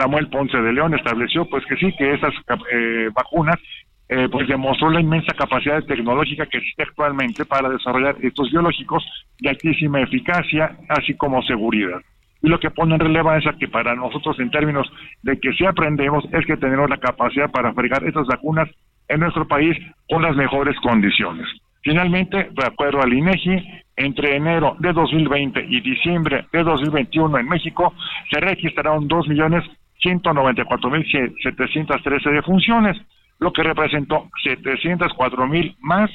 [0.00, 2.32] Samuel Ponce de León estableció pues que sí, que esas
[2.72, 3.56] eh, vacunas
[4.08, 9.04] eh, pues demostró la inmensa capacidad tecnológica que existe actualmente para desarrollar estos biológicos
[9.38, 12.00] de altísima eficacia, así como seguridad.
[12.42, 14.90] Y lo que pone en relevancia que para nosotros en términos
[15.22, 18.70] de que si aprendemos es que tenemos la capacidad para fregar estas vacunas
[19.06, 19.76] en nuestro país
[20.08, 21.46] con las mejores condiciones.
[21.82, 23.62] Finalmente, de acuerdo al INEGI,
[23.96, 27.92] entre enero de 2020 y diciembre de 2021 en México
[28.30, 29.06] se registraron
[30.04, 32.96] 2.194.713 defunciones,
[33.38, 36.10] lo que representó 704.000 más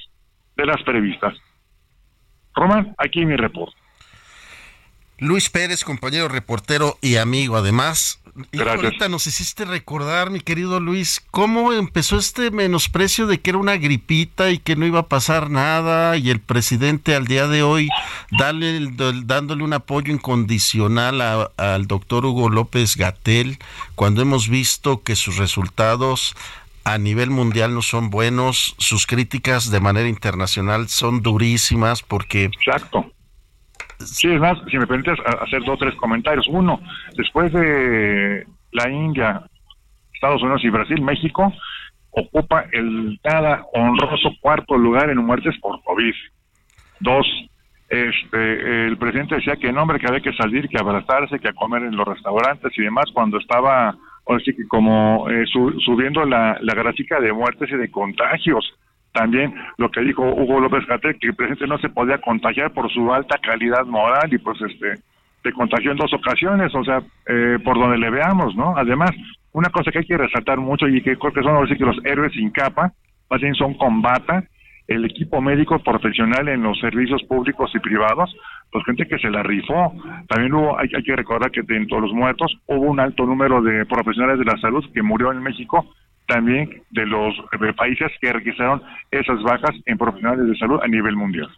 [0.56, 1.34] de las previstas.
[2.54, 3.76] Román, aquí mi reporte.
[5.18, 8.22] Luis Pérez, compañero reportero y amigo además.
[8.52, 13.60] Y ahorita nos hiciste recordar, mi querido Luis, cómo empezó este menosprecio de que era
[13.60, 17.64] una gripita y que no iba a pasar nada y el presidente al día de
[17.64, 17.90] hoy
[18.32, 18.90] dale,
[19.24, 23.58] dándole un apoyo incondicional al doctor Hugo López Gatel
[23.96, 26.36] cuando hemos visto que sus resultados
[26.84, 32.46] a nivel mundial no son buenos, sus críticas de manera internacional son durísimas porque...
[32.46, 33.12] Exacto.
[34.00, 36.48] Sí, es más, si me permites hacer dos o tres comentarios.
[36.48, 36.80] Uno,
[37.16, 39.41] después de la India,
[40.14, 41.54] Estados Unidos y Brasil, México
[42.12, 46.14] ocupa el nada honroso cuarto lugar en muertes por COVID.
[47.00, 47.26] Dos,
[47.89, 51.54] este, el presidente decía que no, hombre, que había que salir, que abrazarse, que a
[51.54, 56.58] comer en los restaurantes y demás, cuando estaba o sí que como eh, subiendo la,
[56.62, 58.66] la gráfica de muertes y de contagios.
[59.16, 62.91] También lo que dijo Hugo López Gatel, que el presidente no se podía contagiar por
[62.91, 65.01] su alta calidad moral y pues este
[65.41, 68.76] se contagió en dos ocasiones, o sea, eh, por donde le veamos, ¿no?
[68.76, 69.11] Además,
[69.53, 72.34] una cosa que hay que resaltar mucho y que creo que son que los héroes
[72.34, 72.91] sin capa,
[73.30, 74.43] más bien son combata,
[74.88, 78.36] el equipo médico profesional en los servicios públicos y privados,
[78.72, 79.93] pues gente que se la rifó.
[80.28, 83.86] También hubo, hay, que recordar que dentro de los muertos hubo un alto número de
[83.86, 85.93] profesionales de la salud que murió en México,
[86.28, 87.34] también de los
[87.76, 91.50] países que registraron esas bajas en profesionales de salud a nivel mundial.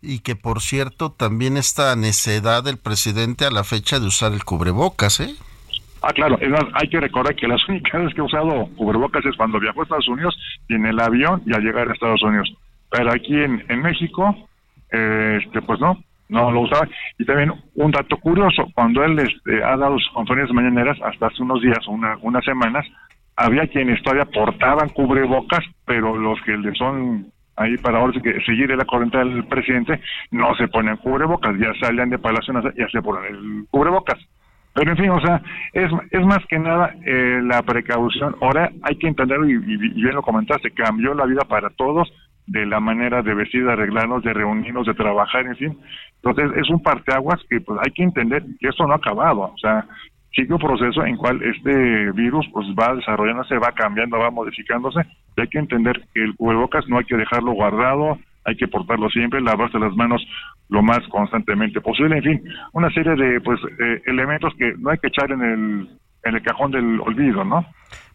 [0.00, 4.44] Y que por cierto, también esta necedad del presidente a la fecha de usar el
[4.44, 5.34] cubrebocas, ¿eh?
[6.02, 6.36] Ah, claro,
[6.74, 9.84] hay que recordar que las únicas veces que he usado cubrebocas es cuando viajó a
[9.84, 10.36] Estados Unidos
[10.68, 12.52] y en el avión y al llegar a Estados Unidos.
[12.90, 14.36] Pero aquí en, en México,
[14.90, 16.88] eh, este, pues no, no lo usaba.
[17.18, 21.42] Y también un dato curioso, cuando él este, ha dado sus conferencias mañaneras, hasta hace
[21.42, 22.84] unos días, una, unas semanas,
[23.36, 27.26] había quienes todavía portaban cubrebocas, pero los que le son
[27.56, 32.18] ahí para ahora seguir la corriente del presidente, no se ponen cubrebocas, ya salían de
[32.18, 34.18] Palacio ya se ponen el cubrebocas.
[34.74, 35.42] Pero en fin, o sea,
[35.74, 38.36] es, es más que nada eh, la precaución.
[38.40, 42.10] Ahora hay que entenderlo y, bien lo comentaste, cambió la vida para todos
[42.46, 45.78] de la manera de vestir, de arreglarnos, de reunirnos, de trabajar, en fin.
[46.22, 49.42] Entonces es un parteaguas que pues hay que entender que esto no ha acabado.
[49.42, 49.86] O sea,
[50.34, 55.00] sigue un proceso en cual este virus pues va desarrollándose, va cambiando, va modificándose.
[55.36, 59.08] Y hay que entender que el cubrebocas no hay que dejarlo guardado, hay que portarlo
[59.10, 60.22] siempre, lavarse las manos
[60.68, 62.16] lo más constantemente posible.
[62.16, 65.88] En fin, una serie de pues eh, elementos que no hay que echar en el,
[66.24, 67.66] en el cajón del olvido, ¿no?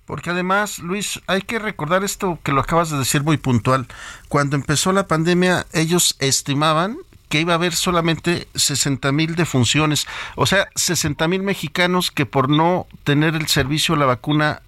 [0.06, 3.88] Porque además, Luis, hay que recordar esto que lo acabas de decir muy puntual.
[4.30, 6.96] Cuando empezó la pandemia, ellos estimaban
[7.30, 12.50] que iba a haber solamente 60 mil defunciones, o sea, 60 mil mexicanos que por
[12.50, 14.62] no tener el servicio de la vacuna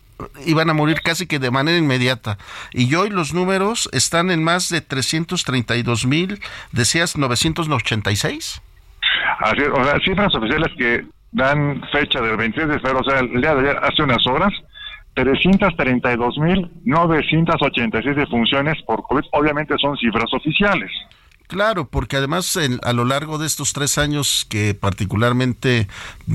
[0.46, 2.38] iban a morir casi que de manera inmediata.
[2.74, 6.42] Y hoy los números están en más de 332 mil,
[6.72, 8.62] decías 986.
[9.40, 13.42] Así, o sea, cifras oficiales que dan fecha del 23 de febrero, o sea, el
[13.42, 14.54] día de ayer, hace unas horas,
[15.16, 19.24] 332.986 defunciones por COVID.
[19.32, 20.92] Obviamente son cifras oficiales.
[21.50, 25.88] Claro, porque además a lo largo de estos tres años que particularmente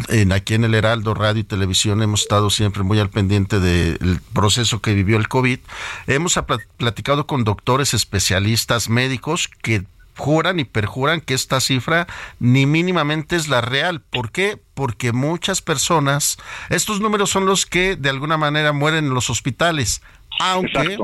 [0.08, 4.20] en, aquí en el Heraldo Radio y Televisión hemos estado siempre muy al pendiente del
[4.32, 5.60] proceso que vivió el COVID,
[6.08, 6.36] hemos
[6.78, 9.84] platicado con doctores, especialistas, médicos que
[10.16, 12.08] juran y perjuran que esta cifra
[12.40, 14.00] ni mínimamente es la real.
[14.00, 14.58] ¿Por qué?
[14.74, 16.38] Porque muchas personas,
[16.70, 20.02] estos números son los que de alguna manera mueren en los hospitales,
[20.40, 20.98] aunque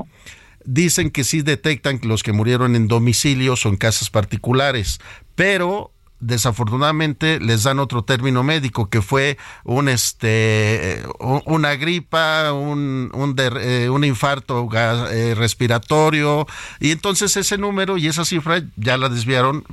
[0.64, 5.00] dicen que sí detectan los que murieron en domicilios en casas particulares,
[5.34, 11.02] pero desafortunadamente les dan otro término médico que fue un este
[11.46, 14.68] una gripa un un, eh, un infarto
[15.10, 16.46] eh, respiratorio.
[16.78, 19.64] Y entonces ese número y esa cifra ya la desviaron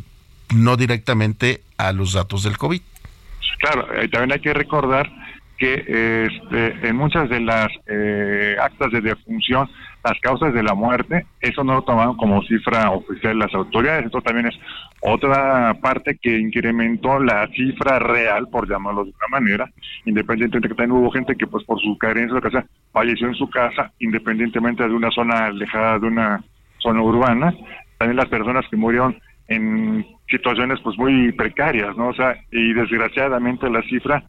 [0.55, 2.81] no directamente a los datos del covid.
[3.59, 5.11] Claro eh, también hay que recordar
[5.57, 7.67] que este, en muchas de las
[8.61, 9.67] actas de defunción
[10.09, 14.05] las causas de la muerte, eso no lo tomaron como cifra oficial las autoridades.
[14.05, 14.55] Esto también es
[15.01, 19.69] otra parte que incrementó la cifra real, por llamarlo de una manera,
[20.05, 23.35] independientemente de que también hubo gente que pues por su carencia de casa falleció en
[23.35, 26.43] su casa, independientemente de una zona alejada de una
[26.79, 27.53] zona urbana.
[27.97, 32.09] También las personas que murieron en situaciones pues muy precarias, ¿no?
[32.09, 34.23] O sea, y desgraciadamente la cifra,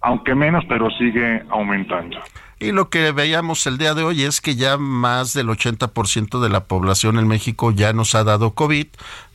[0.00, 2.18] aunque menos, pero sigue aumentando.
[2.62, 6.48] Y lo que veíamos el día de hoy es que ya más del 80% de
[6.48, 8.86] la población en México ya nos ha dado COVID,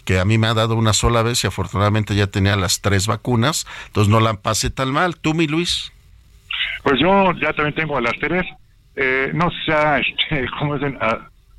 [0.06, 3.06] que a mí me ha dado una sola vez y afortunadamente ya tenía las tres
[3.06, 5.18] vacunas, entonces no la pasé tan mal.
[5.18, 5.92] ¿Tú, mi Luis?
[6.84, 8.46] Pues yo ya también tengo las tres,
[8.96, 10.00] eh, no sea,
[10.30, 10.82] este, ¿cómo es?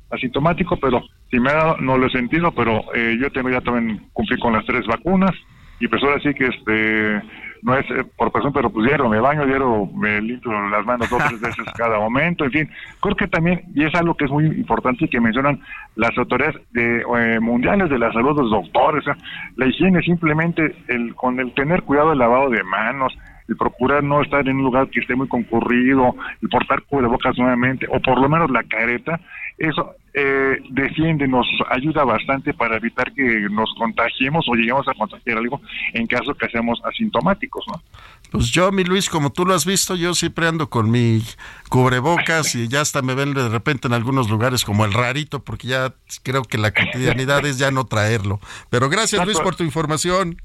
[0.09, 3.61] asintomático, pero si me ha dado, no lo he sentido, pero eh, yo tengo ya
[3.61, 5.35] también cumplí con las tres vacunas
[5.79, 7.21] y pues ahora sí que este
[7.61, 11.09] no es eh, por persona, pero pues diario me baño, diario me limpio las manos
[11.09, 14.25] dos o tres veces cada momento, en fin, creo que también, y es algo que
[14.25, 15.59] es muy importante y que mencionan
[15.95, 19.03] las autoridades de, eh, mundiales de la salud, los doctores,
[19.55, 24.21] la higiene simplemente el con el tener cuidado del lavado de manos, el procurar no
[24.21, 28.29] estar en un lugar que esté muy concurrido, el portar cubrebocas nuevamente, o por lo
[28.29, 29.19] menos la careta,
[29.57, 35.37] eso eh, defiende, nos ayuda bastante para evitar que nos contagiemos o lleguemos a contagiar
[35.37, 35.61] algo
[35.93, 37.81] en caso que seamos asintomáticos, ¿no?
[38.31, 41.23] Pues yo, mi Luis, como tú lo has visto, yo siempre ando con mi
[41.69, 45.67] cubrebocas y ya hasta me ven de repente en algunos lugares como el rarito, porque
[45.67, 45.93] ya
[46.23, 48.39] creo que la cotidianidad es ya no traerlo.
[48.69, 50.37] Pero gracias, Luis, por tu información.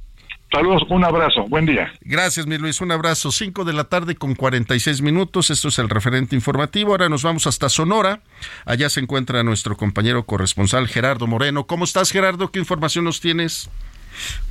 [0.54, 1.92] Saludos, un abrazo, buen día.
[2.02, 3.32] Gracias, mi Luis, un abrazo.
[3.32, 6.92] Cinco de la tarde con 46 minutos, esto es el referente informativo.
[6.92, 8.20] Ahora nos vamos hasta Sonora.
[8.64, 11.66] Allá se encuentra nuestro compañero corresponsal Gerardo Moreno.
[11.66, 12.52] ¿Cómo estás, Gerardo?
[12.52, 13.68] ¿Qué información nos tienes?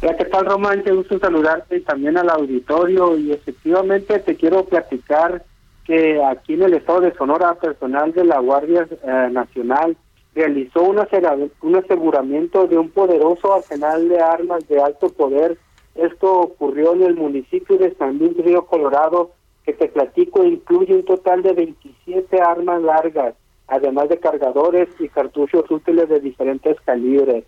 [0.01, 0.83] Hola, ¿qué tal, Román?
[0.83, 3.17] Te gusto saludarte y también al auditorio.
[3.17, 5.45] Y efectivamente te quiero platicar
[5.85, 9.95] que aquí en el estado de Sonora, personal de la Guardia eh, Nacional
[10.35, 10.99] realizó un
[11.77, 15.57] aseguramiento de un poderoso arsenal de armas de alto poder
[15.95, 19.31] esto ocurrió en el municipio de San Luis Río Colorado,
[19.65, 23.35] que te platico incluye un total de 27 armas largas,
[23.67, 27.45] además de cargadores y cartuchos útiles de diferentes calibres.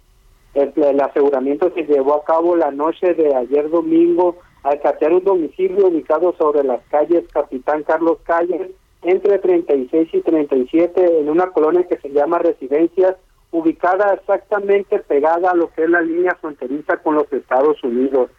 [0.54, 5.88] El, aseguramiento se llevó a cabo la noche de ayer domingo al catear un domicilio
[5.88, 8.72] ubicado sobre las calles Capitán Carlos Calles,
[9.02, 13.18] entre 36 y 37, en una colonia que se llama Residencias,
[13.52, 18.30] ubicada exactamente pegada a lo que es la línea fronteriza con los Estados Unidos.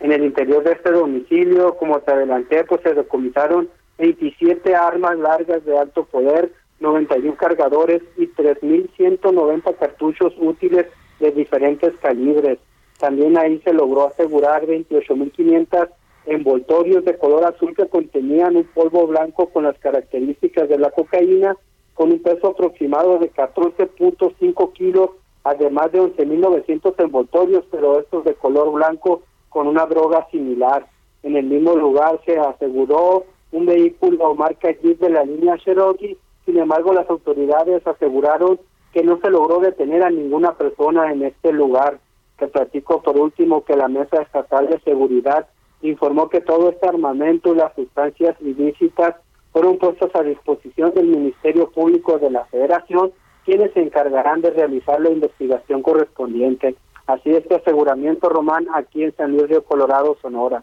[0.00, 5.64] En el interior de este domicilio, como te adelanté, pues se decomisaron 27 armas largas
[5.64, 10.86] de alto poder, 91 cargadores y 3.190 cartuchos útiles
[11.20, 12.58] de diferentes calibres.
[12.98, 15.88] También ahí se logró asegurar 28.500
[16.26, 21.56] envoltorios de color azul que contenían un polvo blanco con las características de la cocaína
[21.96, 25.10] con un peso aproximado de 14.5 kilos,
[25.42, 30.86] además de 11.900 envoltorios, pero estos de color blanco con una droga similar.
[31.22, 36.58] En el mismo lugar se aseguró un vehículo marca Jeep de la línea Cherokee, sin
[36.58, 38.60] embargo las autoridades aseguraron
[38.92, 41.98] que no se logró detener a ninguna persona en este lugar.
[42.38, 45.48] Te platico por último que la Mesa Estatal de Seguridad
[45.80, 49.16] informó que todo este armamento y las sustancias ilícitas
[49.56, 53.12] fueron puestos a disposición del Ministerio Público de la Federación,
[53.46, 56.76] quienes se encargarán de realizar la investigación correspondiente.
[57.06, 60.62] Así este aseguramiento, Román, aquí en San Luis de Colorado, Sonora.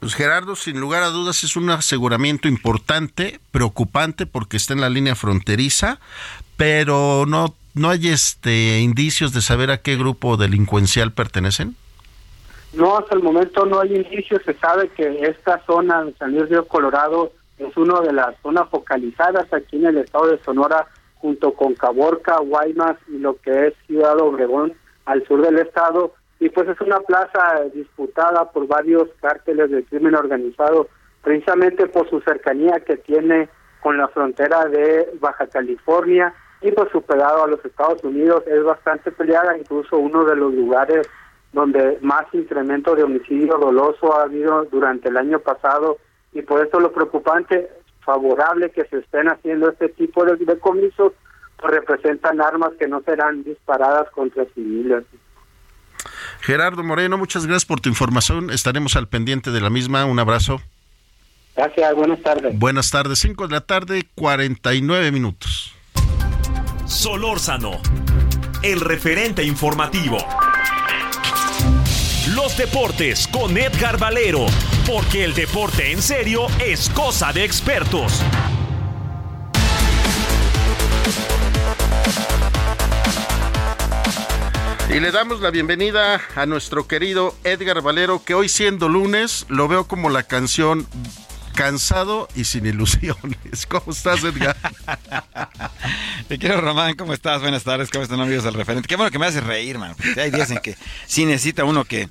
[0.00, 4.88] Pues Gerardo, sin lugar a dudas es un aseguramiento importante, preocupante porque está en la
[4.88, 6.00] línea fronteriza,
[6.56, 11.76] pero no no hay este indicios de saber a qué grupo delincuencial pertenecen.
[12.72, 14.40] No, hasta el momento no hay indicios.
[14.46, 17.32] Se sabe que esta zona de San Luis de Colorado
[17.66, 20.86] es una de las zonas focalizadas aquí en el estado de Sonora,
[21.16, 24.72] junto con Caborca, Guaymas y lo que es Ciudad Obregón
[25.04, 26.14] al sur del estado.
[26.40, 30.88] Y pues es una plaza disputada por varios cárteles del crimen organizado,
[31.22, 33.48] precisamente por su cercanía que tiene
[33.80, 38.44] con la frontera de Baja California y por su pegado a los Estados Unidos.
[38.46, 41.08] Es bastante peleada, incluso uno de los lugares
[41.52, 45.98] donde más incremento de homicidio doloso ha habido durante el año pasado
[46.32, 47.68] y por eso lo preocupante,
[48.04, 51.12] favorable que se estén haciendo este tipo de decomisos,
[51.58, 55.04] pues representan armas que no serán disparadas contra civiles.
[56.40, 58.50] Gerardo Moreno, muchas gracias por tu información.
[58.50, 60.04] Estaremos al pendiente de la misma.
[60.04, 60.60] Un abrazo.
[61.54, 62.58] Gracias, buenas tardes.
[62.58, 65.74] Buenas tardes, 5 de la tarde, 49 minutos.
[66.86, 67.72] Solórzano,
[68.62, 70.18] el referente informativo
[72.56, 74.46] deportes con Edgar Valero,
[74.86, 78.22] porque el deporte en serio es cosa de expertos.
[84.88, 89.66] Y le damos la bienvenida a nuestro querido Edgar Valero, que hoy siendo lunes lo
[89.68, 90.86] veo como la canción
[91.52, 93.66] cansado y sin ilusiones.
[93.68, 94.56] ¿Cómo estás, Edgar?
[96.28, 96.94] Te quiero, Román.
[96.94, 97.40] ¿Cómo estás?
[97.40, 97.90] Buenas tardes.
[97.90, 98.88] ¿Cómo están, amigos del referente?
[98.88, 99.94] Qué bueno que me haces reír, man.
[99.96, 100.76] Porque hay días en que
[101.06, 102.08] sí necesita uno que,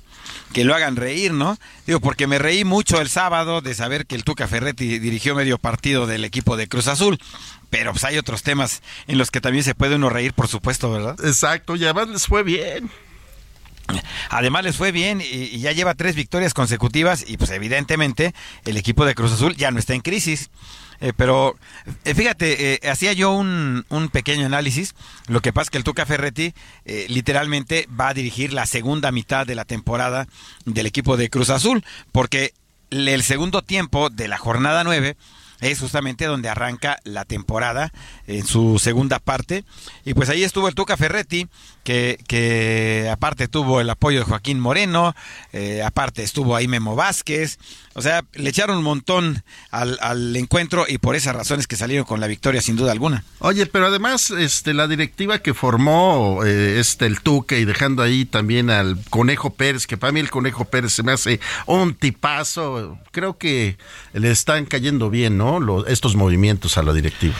[0.52, 1.58] que lo hagan reír, ¿no?
[1.86, 5.58] Digo, porque me reí mucho el sábado de saber que el Tuca Ferretti dirigió medio
[5.58, 7.18] partido del equipo de Cruz Azul.
[7.70, 10.90] Pero pues hay otros temas en los que también se puede uno reír, por supuesto,
[10.90, 11.16] ¿verdad?
[11.24, 12.90] Exacto, y además les fue bien.
[14.30, 18.34] Además les fue bien y, ya lleva tres victorias consecutivas y pues evidentemente
[18.64, 20.50] el equipo de Cruz Azul ya no está en crisis.
[21.00, 21.56] Eh, pero
[22.04, 24.94] eh, fíjate, eh, hacía yo un, un, pequeño análisis.
[25.26, 26.54] Lo que pasa es que el Tuca Ferretti
[27.08, 30.28] literalmente va a dirigir la segunda mitad de la temporada
[30.64, 32.54] del equipo de Cruz Azul, porque
[32.90, 35.16] el segundo tiempo de la jornada 9
[35.62, 37.92] es justamente donde arranca la temporada
[38.26, 39.64] en su segunda parte.
[40.04, 41.48] Y pues ahí estuvo el Tuca Ferretti,
[41.84, 45.14] que, que aparte tuvo el apoyo de Joaquín Moreno,
[45.52, 47.58] eh, aparte estuvo ahí Memo Vázquez.
[47.94, 52.06] O sea, le echaron un montón al, al, encuentro y por esas razones que salieron
[52.06, 53.22] con la victoria, sin duda alguna.
[53.38, 58.24] Oye, pero además, este, la directiva que formó eh, este el Tuca y dejando ahí
[58.24, 62.98] también al Conejo Pérez, que para mí el Conejo Pérez se me hace un tipazo.
[63.10, 63.76] Creo que
[64.14, 65.51] le están cayendo bien, ¿no?
[65.86, 67.34] Estos movimientos a la directiva.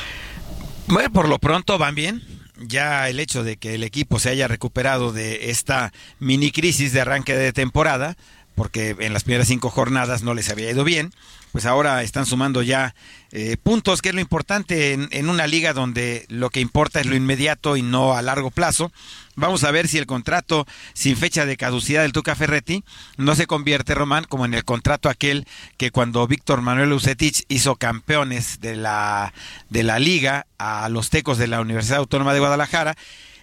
[0.89, 2.23] Bueno, por lo pronto van bien.
[2.59, 7.01] Ya el hecho de que el equipo se haya recuperado de esta mini crisis de
[7.01, 8.17] arranque de temporada,
[8.55, 11.13] porque en las primeras cinco jornadas no les había ido bien,
[11.53, 12.95] pues ahora están sumando ya
[13.31, 17.15] eh, puntos, que es lo importante en, una liga donde lo que importa es lo
[17.15, 18.91] inmediato y no a largo plazo.
[19.37, 22.85] Vamos a ver si el contrato sin fecha de caducidad del Tuca Ferretti
[23.17, 25.47] no se convierte, Román, como en el contrato aquel
[25.77, 29.33] que cuando Víctor Manuel Ucetich hizo campeones de la,
[29.69, 32.97] de la liga a los tecos de la Universidad Autónoma de Guadalajara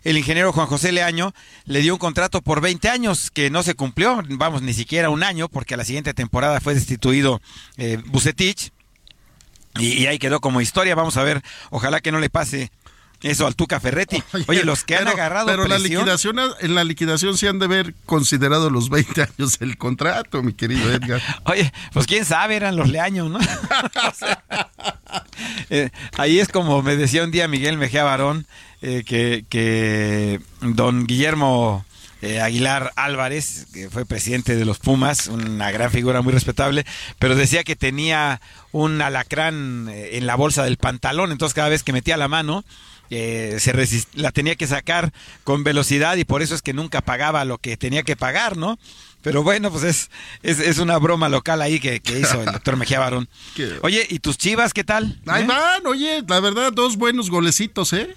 [0.03, 1.33] el ingeniero Juan José Leaño
[1.65, 5.23] le dio un contrato por 20 años que no se cumplió, vamos, ni siquiera un
[5.23, 7.41] año, porque a la siguiente temporada fue destituido
[7.77, 8.71] eh, Bucetich.
[9.77, 10.95] Y, y, ahí quedó como historia.
[10.95, 12.71] Vamos a ver, ojalá que no le pase
[13.21, 14.21] eso al Tuca Ferretti.
[14.33, 17.47] Oye, Oye los que pero, han agarrado Pero presión, la liquidación, en la liquidación se
[17.47, 21.21] han de haber considerado los 20 años del contrato, mi querido Edgar.
[21.45, 23.39] Oye, pues quién sabe, eran los leaños, ¿no?
[23.39, 24.43] o sea,
[25.69, 28.45] eh, ahí es como me decía un día Miguel Mejía Barón,
[28.81, 31.85] eh, que, que don Guillermo
[32.21, 36.85] eh, Aguilar Álvarez, que fue presidente de los Pumas, una gran figura muy respetable,
[37.17, 38.41] pero decía que tenía
[38.73, 42.65] un alacrán eh, en la bolsa del pantalón, entonces cada vez que metía la mano,
[43.09, 45.11] eh, se resist la tenía que sacar
[45.43, 48.77] con velocidad y por eso es que nunca pagaba lo que tenía que pagar, ¿no?
[49.21, 50.09] Pero bueno, pues es,
[50.43, 53.27] es, es una broma local ahí que, que hizo el doctor Mejía Barón.
[53.81, 55.19] Oye, ¿y tus chivas qué tal?
[55.27, 58.15] Ahí van, oye, la verdad, dos buenos golecitos, ¿eh?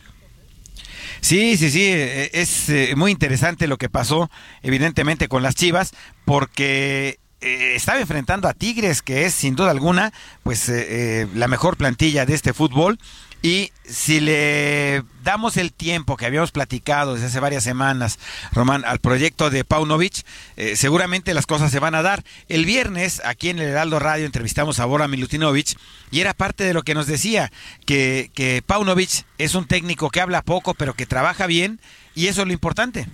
[1.22, 4.28] Sí, sí, sí, es eh, muy interesante lo que pasó,
[4.62, 5.92] evidentemente, con las Chivas,
[6.24, 10.12] porque eh, estaba enfrentando a Tigres, que es sin duda alguna,
[10.42, 12.98] pues eh, la mejor plantilla de este fútbol.
[13.42, 18.20] Y si le damos el tiempo que habíamos platicado desde hace varias semanas,
[18.52, 20.24] Román, al proyecto de Paunovic,
[20.56, 22.22] eh, seguramente las cosas se van a dar.
[22.48, 25.76] El viernes, aquí en el Heraldo Radio, entrevistamos a Bora Milutinovic
[26.12, 27.50] y era parte de lo que nos decía,
[27.84, 31.80] que, que Paunovic es un técnico que habla poco, pero que trabaja bien,
[32.14, 33.08] y eso es lo importante.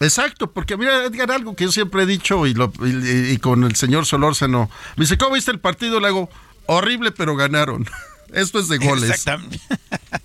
[0.00, 3.76] Exacto, porque mira, Edgar, algo que yo siempre he dicho y, lo, y, con el
[3.76, 6.00] señor Solórzano, me dice, ¿cómo viste el partido?
[6.00, 6.30] Le hago,
[6.66, 7.86] horrible, pero ganaron.
[8.32, 9.10] Esto es de goles.
[9.10, 9.60] Exactamente.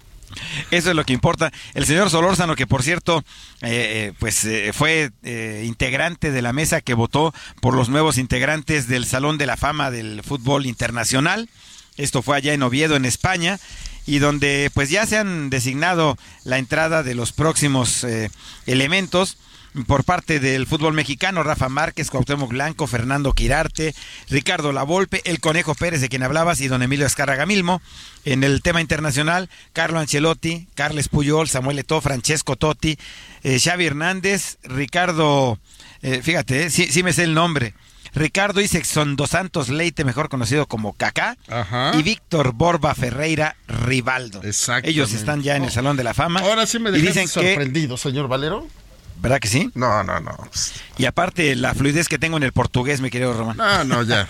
[0.72, 1.52] Eso es lo que importa.
[1.74, 3.24] El señor Solórzano, que por cierto,
[3.62, 8.88] eh, pues eh, fue eh, integrante de la mesa que votó por los nuevos integrantes
[8.88, 11.50] del Salón de la Fama del Fútbol Internacional.
[11.96, 13.60] Esto fue allá en Oviedo, en España,
[14.06, 18.06] y donde pues ya se han designado la entrada de los próximos
[18.66, 19.38] elementos
[19.86, 23.94] por parte del fútbol mexicano, Rafa Márquez, Cuauhtémoc Blanco, Fernando Quirarte,
[24.30, 27.82] Ricardo Lavolpe, el Conejo Pérez de quien hablabas y don Emilio Escarraga Milmo.
[28.26, 32.98] En el tema internacional, Carlo Ancelotti, Carles Puyol, Samuel Eto'o, Francesco Totti,
[33.44, 35.60] eh, Xavi Hernández, Ricardo,
[36.02, 37.74] eh, fíjate, eh, sí, sí me sé el nombre.
[38.14, 41.38] Ricardo Isexon dos Santos Leite, mejor conocido como Kaká,
[41.94, 44.42] y Víctor Borba Ferreira Rivaldo.
[44.84, 46.40] Ellos están ya en el Salón de la Fama.
[46.40, 48.68] Ahora sí me dejaste dicen sorprendido, que, señor Valero.
[49.20, 49.72] ¿Verdad que sí?
[49.74, 50.38] No, no, no.
[50.98, 53.58] Y aparte, la fluidez que tengo en el portugués, mi querido Román.
[53.58, 54.28] No, no, ya.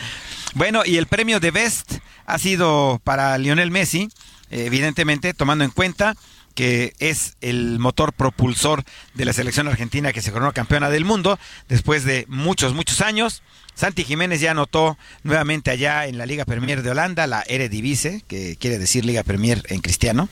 [0.54, 4.08] bueno, y el premio de Best ha sido para Lionel Messi,
[4.50, 6.14] evidentemente, tomando en cuenta
[6.54, 8.82] que es el motor propulsor
[9.14, 13.42] de la selección argentina que se coronó campeona del mundo después de muchos, muchos años.
[13.78, 18.56] Santi Jiménez ya anotó nuevamente allá en la Liga Premier de Holanda, la Eredivisie, que
[18.56, 20.28] quiere decir Liga Premier en cristiano.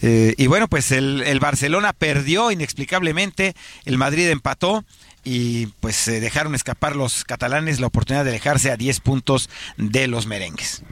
[0.00, 4.82] Eh, y bueno, pues el, el Barcelona perdió inexplicablemente, el Madrid empató
[5.24, 10.26] y pues dejaron escapar los catalanes la oportunidad de alejarse a 10 puntos de los
[10.26, 10.82] merengues.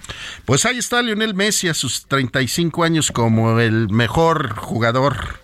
[0.44, 5.40] Pues ahí está Lionel Messi a sus 35 años como el mejor jugador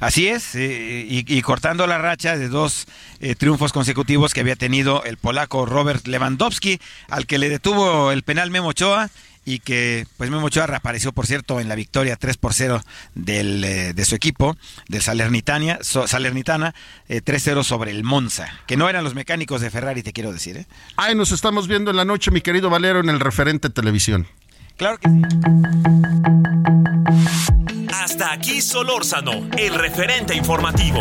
[0.00, 2.86] Así es, eh, y, cortando la racha de dos
[3.20, 8.22] eh, triunfos consecutivos que había tenido el polaco Robert Lewandowski, al que le detuvo el
[8.22, 9.10] penal Memo Ochoa
[9.44, 12.82] y que pues Memo Ochoa reapareció por cierto en la victoria 3 por 0
[13.14, 14.56] del, eh, de su equipo,
[14.88, 16.74] del Salernitania, Salernitana,
[17.08, 20.66] 3-0 sobre el Monza, que no eran los mecánicos de Ferrari, te quiero decir.
[20.96, 24.28] Ay, nos estamos viendo en la noche, mi querido Valero, en el referente televisión.
[24.78, 25.22] Claro que sí.
[27.92, 31.00] Hasta aquí Solórzano, el referente informativo.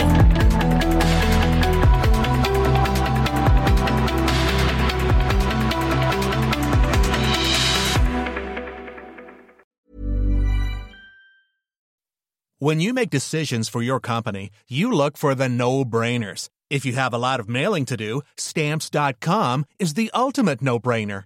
[12.59, 16.49] When you make decisions for your company, you look for the no-brainers.
[16.71, 21.25] If you have a lot of mailing to do, stamps.com is the ultimate no-brainer.